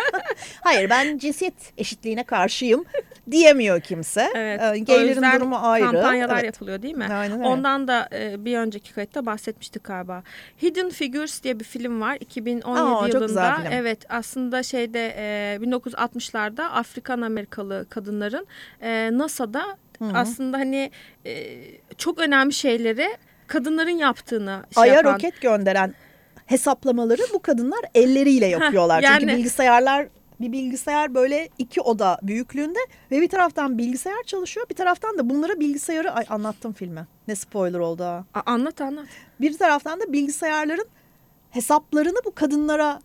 [0.60, 2.84] Hayır ben cinsiyet eşitliğine karşıyım
[3.30, 4.28] diyemiyor kimse.
[4.34, 4.88] Evet.
[5.08, 5.84] Yüzden durumu ayrı.
[5.84, 6.44] Kampanyalar Evet.
[6.44, 7.06] yapılıyor değil mi?
[7.10, 7.48] Aynen öyle.
[7.48, 10.22] Ondan da e, bir önceki kayıtta bahsetmiştik galiba.
[10.62, 13.56] Hidden Figures diye bir film var 2017 Aa, yılında.
[13.70, 18.46] Evet aslında şeyde e, 1960'larda Afrikan Amerikalı kadınların
[18.80, 19.62] e, NASA'da
[20.14, 20.90] aslında hani
[21.26, 21.44] e,
[21.98, 23.08] çok önemli şeyleri
[23.46, 25.14] kadınların yaptığını şey Ay'a yapan.
[25.14, 25.94] roket gönderen
[26.46, 29.02] hesaplamaları bu kadınlar elleriyle yapıyorlar.
[29.02, 30.06] Çünkü yani- bilgisayarlar
[30.40, 32.78] bir bilgisayar böyle iki oda büyüklüğünde
[33.10, 37.06] ve bir taraftan bilgisayar çalışıyor bir taraftan da bunlara bilgisayarı ay anlattım filmi.
[37.28, 38.24] Ne spoiler oldu ha.
[38.34, 39.06] A- anlat anlat.
[39.40, 40.86] Bir taraftan da bilgisayarların
[41.50, 43.00] hesaplarını bu kadınlara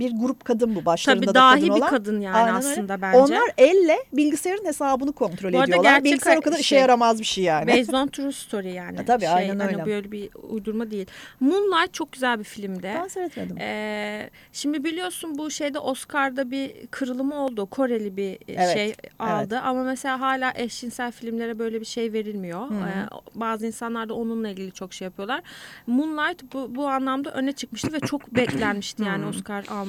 [0.00, 1.90] bir grup kadın bu başlarında Tabii da dahi kadın bir olan.
[1.90, 2.68] kadın yani Aynen öyle.
[2.68, 3.18] aslında bence.
[3.18, 6.04] Onlar elle bilgisayarın hesabını kontrol Bu ediyorlar.
[6.04, 7.66] Bilgisayar o kadar işe şey- yaramaz bir şey yani.
[7.72, 8.96] Based on true story yani.
[8.96, 9.86] Ha, tabii, şey, aynen hani öyle.
[9.86, 11.06] böyle bir uydurma değil.
[11.40, 12.92] Moonlight çok güzel bir filmdi.
[12.94, 13.58] Ben seyretmedim.
[13.58, 17.66] Ee, şimdi biliyorsun bu şeyde Oscar'da bir kırılımı oldu.
[17.66, 22.66] Koreli bir Evet, şey aldı ama mesela hala eşcinsel filmlere böyle bir şey verilmiyor.
[22.70, 25.40] Ee, bazı insanlar da onunla ilgili çok şey yapıyorlar.
[25.86, 29.87] Moonlight bu, bu anlamda öne çıkmıştı ve çok beklenmişti yani Oscar alması.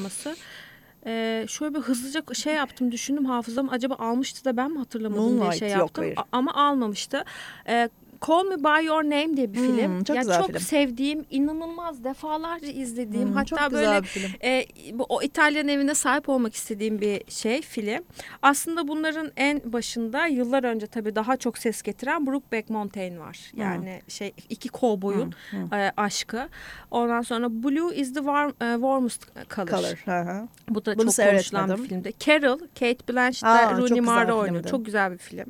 [1.05, 5.35] Ee, şöyle bir hızlıca şey yaptım düşündüm hafızam acaba almıştı da ben mi hatırlamadım diye
[5.37, 6.17] Moonlight şey yok, yaptım hayır.
[6.17, 7.23] A- ama almamıştı.
[7.67, 7.89] Ee,
[8.27, 10.03] Call Me By Your Name diye bir Hmm, film.
[10.03, 10.59] çok ya güzel çok film.
[10.59, 14.31] sevdiğim, inanılmaz defalarca izlediğim Hmm, hatta çok böyle film.
[14.43, 18.03] e, bu, o İtalyan evine sahip olmak istediğim bir şey film.
[18.41, 23.51] Aslında bunların en başında yıllar önce tabii daha çok ses getiren Brookback Mountain var.
[23.55, 25.33] Yani şey iki kovboyun
[25.73, 26.49] e, aşkı.
[26.91, 29.67] Ondan sonra Blue is the warm, e, warmest color.
[29.67, 29.97] Color.
[30.05, 30.47] Hı hı.
[30.69, 32.13] Bu da Bunu çok konuşulan bir filmde.
[32.19, 34.47] Carol, Kate Blanchett Aa, Rooney Mara oynuyor.
[34.55, 34.71] filmdi.
[34.71, 35.45] Çok güzel bir film.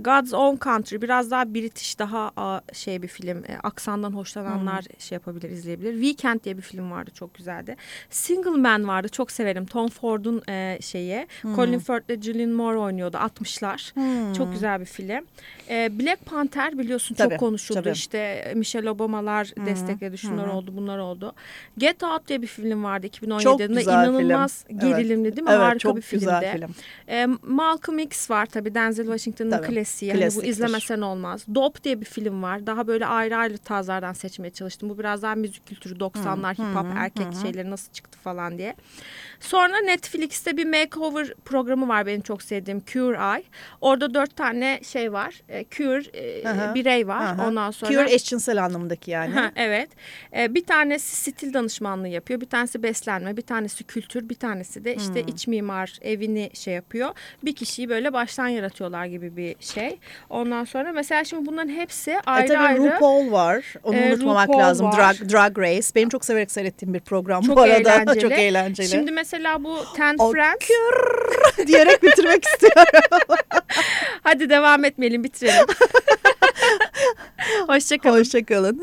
[0.00, 2.32] God's Own Country biraz daha British, daha
[2.72, 3.38] şey bir film.
[3.48, 5.92] E, aksandan hoşlananlar şey yapabilir, izleyebilir.
[5.92, 7.76] Weekend diye bir film vardı çok güzeldi.
[8.10, 9.66] Single Man vardı çok severim.
[9.66, 11.26] Tom Ford'un e, şeyi.
[11.56, 13.92] Colin Firth ile Julianne Moore oynuyordu 60'lar.
[14.36, 15.24] Çok güzel bir film.
[15.70, 17.80] E, Black Panther biliyorsun Tabii, çok konuşuldu.
[17.82, 17.92] tabii.
[17.92, 20.18] İşte Michelle Obama'lar destekledi.
[20.18, 21.32] Şunlar oldu, bunlar oldu.
[21.78, 23.80] Get Out diye bir film vardı 2017 Çok yılında.
[23.80, 24.14] güzel film.
[24.20, 24.80] İnanılmaz Evet.
[24.82, 25.50] gerilimli değil mi?
[25.50, 26.24] Evet, Harika çok bir filmdi.
[26.24, 26.70] güzel film.
[27.08, 30.12] E, Malcolm X var tabii Denzel Washington'ın klasiği.
[30.12, 31.44] Hani bu izlemesen olmaz.
[31.54, 32.66] Dope diye bir film var.
[32.66, 34.88] Daha böyle ayrı ayrı tarzlardan seçmeye çalıştım.
[34.90, 38.74] Bu biraz daha müzik kültürü 90'lar hip hop erkek şeyleri nasıl çıktı falan diye.
[39.40, 43.42] Sonra Netflix'te bir makeover programı var benim çok sevdiğim Cure Eye.
[43.80, 45.34] Orada dört tane şey var.
[45.48, 46.74] E, Cure e, Aha.
[46.74, 47.22] birey var.
[47.26, 47.48] Aha.
[47.48, 49.34] Ondan sonra Cure eşcinsel anlamındaki yani.
[49.56, 49.88] Evet.
[50.36, 52.40] Ee, bir tanesi stil danışmanlığı yapıyor.
[52.40, 55.28] Bir tanesi beslenme, bir tanesi kültür, bir tanesi de işte Hmm.
[55.28, 57.10] iç mimar evini şey yapıyor.
[57.44, 59.98] Bir kişiyi böyle baştan yaratıyorlar gibi bir şey.
[60.30, 62.84] Ondan sonra mesela şimdi bunların hepsi E ayrı tabii ayrı.
[62.84, 63.74] RuPaul var.
[63.84, 64.86] Onu Ee, unutmamak RuPaul lazım.
[64.86, 64.96] var.
[64.96, 65.88] Drag, Drag Race.
[65.94, 67.74] Benim çok severek seyrettiğim bir program Çok bu arada.
[67.94, 68.20] eğlenceli.
[68.20, 68.88] çok eğlenceli.
[68.88, 70.68] Şimdi mesela bu Ten O Friends.
[71.66, 73.00] diyerek bitirmek istiyorum.
[74.22, 75.66] Hadi devam etmeyelim bitirelim.
[77.66, 78.18] Hoşçakalın.
[78.18, 78.76] Hoşçakalın.